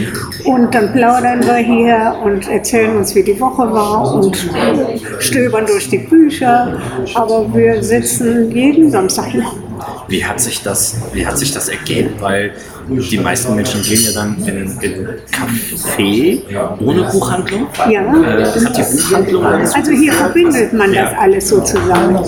Und 0.44 0.75
dann 0.75 0.92
plaudern 0.92 1.42
wir 1.44 1.57
hier 1.57 2.16
und 2.25 2.49
erzählen 2.49 2.96
uns, 2.96 3.14
wie 3.14 3.23
die 3.23 3.38
Woche 3.38 3.73
war 3.73 4.14
und 4.14 4.37
stöbern 5.18 5.66
durch 5.66 5.88
die 5.88 5.99
Bücher. 5.99 6.81
Aber 7.14 7.49
wir 7.54 7.82
sitzen 7.82 8.50
jeden 8.50 8.90
Samstag 8.90 9.26
hier. 9.26 9.44
Wie 10.08 10.24
hat 10.24 10.40
sich 10.40 10.62
das, 10.62 10.96
wie 11.12 11.26
hat 11.26 11.38
sich 11.38 11.52
das 11.52 11.68
ergeben? 11.68 12.10
Weil 12.20 12.52
die 12.90 13.18
meisten 13.18 13.55
Menschen 13.55 13.83
gehen 13.83 14.03
ja 14.03 14.12
dann 14.12 14.37
in, 14.46 14.79
in 14.81 15.09
Café 15.31 16.40
ohne 16.81 17.03
Buchhandlung. 17.05 17.66
Ja. 17.88 18.00
Äh, 18.00 18.44
hat 18.44 18.76
die 18.76 18.83
Buchhandlung 18.83 19.44
also 19.44 19.92
hier 19.92 20.12
verbindet 20.12 20.72
man 20.72 20.92
das 20.92 21.12
alles 21.18 21.48
so 21.48 21.61
zusammen. 21.61 22.18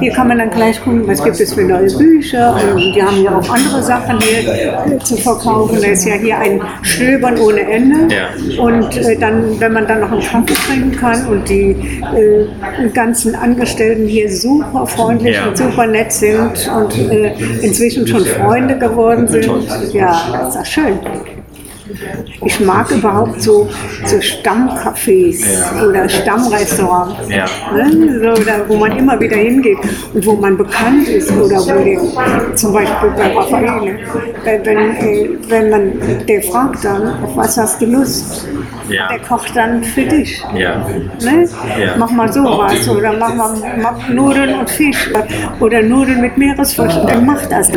Hier 0.00 0.12
kann 0.12 0.28
man 0.28 0.38
dann 0.38 0.50
gleich 0.50 0.82
gucken, 0.82 1.06
was 1.06 1.22
gibt 1.22 1.38
es 1.38 1.52
für 1.52 1.62
neue 1.62 1.90
Bücher 1.96 2.56
und 2.74 2.94
die 2.94 3.02
haben 3.02 3.22
ja 3.22 3.38
auch 3.38 3.48
andere 3.50 3.82
Sachen 3.82 4.18
hier 4.20 4.98
zu 5.00 5.16
verkaufen. 5.16 5.78
Da 5.80 5.88
ist 5.88 6.06
ja 6.06 6.14
hier 6.14 6.38
ein 6.38 6.60
Stöbern 6.82 7.38
ohne 7.38 7.60
Ende. 7.60 8.14
Ja. 8.14 8.28
Und 8.62 8.96
äh, 8.96 9.16
dann, 9.18 9.60
wenn 9.60 9.72
man 9.72 9.86
dann 9.86 10.00
noch 10.00 10.10
einen 10.10 10.22
Kaffee 10.22 10.54
trinken 10.54 10.96
kann 10.96 11.26
und 11.26 11.48
die 11.48 11.76
äh, 12.16 12.88
ganzen 12.94 13.34
Angestellten 13.34 14.06
hier 14.06 14.30
super 14.30 14.86
freundlich 14.86 15.36
ja. 15.36 15.48
und 15.48 15.58
super 15.58 15.86
nett 15.86 16.12
sind 16.12 16.70
und 16.74 17.10
äh, 17.10 17.34
inzwischen 17.60 18.06
schon 18.06 18.24
Freunde 18.24 18.78
geworden 18.78 19.28
sind, 19.28 19.50
ja, 19.92 20.28
das 20.32 20.48
ist 20.48 20.56
doch 20.56 20.64
schön. 20.66 21.00
Ich 22.44 22.60
mag 22.60 22.90
überhaupt 22.90 23.42
so, 23.42 23.68
so 24.04 24.16
Stammcafés 24.16 25.44
ja. 25.44 25.86
oder 25.86 26.08
Stammrestaurants, 26.08 27.28
ja. 27.28 27.46
ne? 27.74 28.20
so, 28.20 28.44
da, 28.44 28.68
wo 28.68 28.76
man 28.76 28.96
immer 28.98 29.18
wieder 29.20 29.36
hingeht 29.36 29.78
und 30.12 30.26
wo 30.26 30.34
man 30.34 30.56
bekannt 30.56 31.08
ist 31.08 31.30
oder 31.32 31.56
wo 31.56 31.84
der, 31.84 32.56
zum 32.56 32.72
Beispiel 32.72 33.10
bei 33.16 33.32
Raffaele, 33.32 33.98
wenn, 34.44 34.64
wenn, 34.64 35.50
wenn 35.50 35.70
man, 35.70 35.92
der 36.26 36.42
fragt 36.42 36.84
dann, 36.84 37.22
auf 37.22 37.36
was 37.36 37.56
hast 37.56 37.80
du 37.80 37.86
Lust? 37.86 38.46
Ja. 38.88 39.08
Der 39.08 39.18
kocht 39.20 39.56
dann 39.56 39.82
für 39.82 40.02
dich. 40.02 40.42
Ja. 40.54 40.86
Ne? 41.22 41.48
Ja. 41.78 41.96
Mach 41.96 42.10
mal 42.10 42.30
sowas 42.30 42.86
oder 42.88 43.14
mach 43.14 43.34
mal 43.34 43.54
mach 43.80 44.08
Nudeln 44.08 44.54
und 44.58 44.68
Fisch 44.68 45.10
oder 45.60 45.82
Nudeln 45.82 46.20
mit 46.20 46.36
Meeresfrüchten. 46.36 47.06
Dann 47.06 47.24
mach 47.24 47.46
das. 47.46 47.70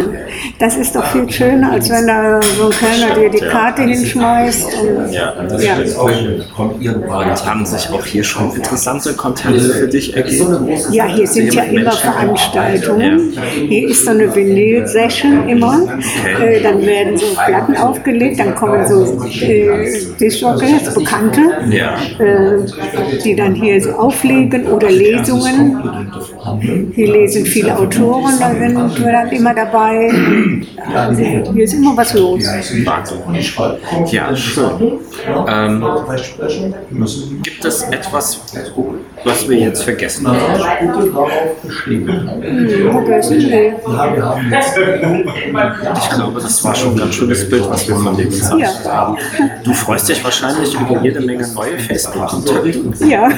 Das 0.59 0.75
ist 0.75 0.95
doch 0.95 1.05
viel 1.05 1.29
schöner, 1.29 1.71
als 1.71 1.89
wenn 1.89 2.07
da 2.07 2.41
so 2.41 2.65
ein 2.65 2.71
Kellner 2.71 3.15
dir 3.15 3.29
die 3.29 3.45
Karte 3.45 3.83
hinschmeißt. 4.07 4.67
Und, 4.81 5.11
ja. 5.11 5.33
ja. 5.59 5.77
Und 5.77 7.45
haben 7.45 7.65
sich 7.65 7.89
auch 7.89 8.05
hier 8.05 8.23
schon 8.23 8.53
interessante 8.55 9.13
Content 9.13 9.61
für 9.61 9.87
dich 9.87 10.15
ergeben? 10.15 10.67
Ja, 10.91 11.05
hier 11.05 11.27
sind 11.27 11.53
ja 11.53 11.63
immer 11.63 11.91
Veranstaltungen. 11.91 13.33
Hier 13.67 13.89
ist 13.89 14.05
so 14.05 14.11
eine 14.11 14.33
Vinyl-Session 14.33 15.47
immer. 15.47 15.81
Okay. 15.83 16.57
Äh, 16.57 16.63
dann 16.63 16.81
werden 16.81 17.17
so 17.17 17.25
Platten 17.33 17.75
aufgelegt, 17.77 18.39
dann 18.39 18.55
kommen 18.55 18.85
so 18.87 19.23
äh, 19.41 19.91
Discjockeys 20.19 20.93
Bekannte, 20.93 21.41
ja. 21.69 21.95
äh, 22.19 23.19
die 23.23 23.35
dann 23.35 23.53
hier 23.55 23.81
so 23.81 23.91
auflegen 23.91 24.67
oder 24.67 24.89
Lesungen. 24.89 26.11
Hier 26.93 27.11
lesen 27.11 27.45
viele 27.45 27.77
Autoren, 27.77 28.33
da 28.39 28.51
sind 28.51 29.03
wir 29.03 29.11
dann 29.11 29.29
immer 29.29 29.53
dabei. 29.53 30.11
Also 30.93 31.21
hier 31.21 31.63
ist 31.63 31.73
immer 31.73 31.95
was 31.97 32.13
los. 32.13 32.43
Ja, 34.11 34.35
schön. 34.35 34.99
Ähm, 35.47 35.85
gibt 37.43 37.65
es 37.65 37.83
etwas, 37.83 38.41
was 39.23 39.47
wir 39.49 39.57
jetzt 39.57 39.83
vergessen 39.83 40.27
haben. 40.27 40.37
Nee. 41.87 43.73
Ich 45.95 46.09
glaube, 46.09 46.39
das 46.41 46.63
war 46.63 46.75
schon 46.75 46.93
ein 46.93 46.97
ganz 46.97 47.15
schönes 47.15 47.49
Bild, 47.49 47.69
was 47.69 47.87
wir 47.87 47.95
von 47.95 48.15
dir 48.15 48.25
gezeichnet 48.25 48.69
Ja. 48.85 48.91
haben. 48.91 49.17
Du 49.63 49.73
freust 49.73 50.09
dich 50.09 50.23
wahrscheinlich 50.23 50.73
über 50.73 51.01
jede 51.01 51.19
Menge 51.21 51.47
neue 51.53 51.77
Facebook-Kontakte. 51.79 52.73
Ja. 53.05 53.29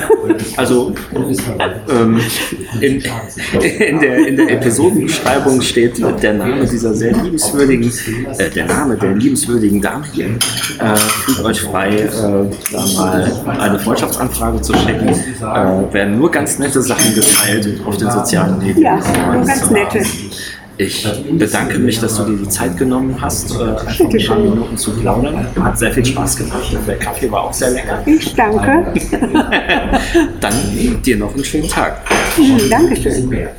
Also 0.58 0.94
ähm, 1.90 2.20
in, 2.82 3.02
in, 3.62 4.00
der, 4.00 4.28
in 4.28 4.38
der 4.38 4.52
Episodenbeschreibung 4.52 5.62
steht 5.62 6.00
der 6.22 6.34
Name 6.34 6.66
dieser 6.66 6.94
sehr 6.94 7.14
liebenswürdigen, 7.14 7.92
äh, 8.38 8.50
der 8.50 8.66
Name 8.66 8.98
der 8.98 9.16
liebenswürdigen 9.16 9.82
Dame 9.82 10.06
hier. 10.12 10.26
Äh, 10.28 10.96
fühlt 10.98 11.44
euch 11.46 11.62
frei, 11.62 11.90
äh, 11.90 12.10
da 12.12 12.86
mal 12.96 13.60
eine 13.60 13.80
Freundschaftsanfrage 13.80 14.62
zu 14.62 14.74
schicken. 14.74 15.08
Äh, 15.10 15.69
werden 15.92 16.18
nur 16.18 16.32
ganz 16.32 16.60
nette 16.60 16.82
Sachen 16.82 17.14
geteilt 17.16 17.82
auf 17.86 17.98
den 17.98 18.10
sozialen 18.10 18.58
Medien. 18.60 18.84
Ja, 18.84 18.96
nur 18.96 19.46
ganz 19.46 19.70
nette. 19.70 20.04
Ich 20.82 21.06
bedanke 21.38 21.78
mich, 21.78 22.00
dass 22.00 22.16
du 22.16 22.24
dir 22.24 22.38
die 22.38 22.48
Zeit 22.48 22.78
genommen 22.78 23.18
hast, 23.20 23.52
äh, 23.52 23.64
einfach 23.64 24.00
ein 24.00 24.26
paar. 24.26 24.40
Minuten 24.40 24.78
zu 24.78 24.92
plaudern. 24.92 25.46
Hat 25.62 25.78
sehr 25.78 25.92
viel 25.92 26.06
Spaß 26.06 26.38
gemacht. 26.38 26.78
Der 26.88 26.96
Kaffee 26.96 27.30
war 27.30 27.44
auch 27.44 27.54
sehr 27.54 27.72
lecker. 27.72 28.02
Ich 28.06 28.34
danke. 28.34 28.86
Dann 30.40 30.54
dir 31.04 31.18
noch 31.18 31.34
einen 31.34 31.44
schönen 31.44 31.68
Tag. 31.68 32.02
Mhm, 32.38 32.70
Dankeschön. 32.70 33.50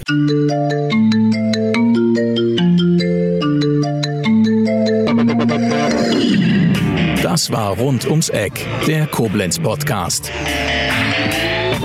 Das 7.22 7.52
war 7.52 7.76
Rund 7.76 8.08
ums 8.08 8.30
Eck, 8.30 8.66
der 8.86 9.06
Koblenz 9.06 9.58
Podcast. 9.58 10.30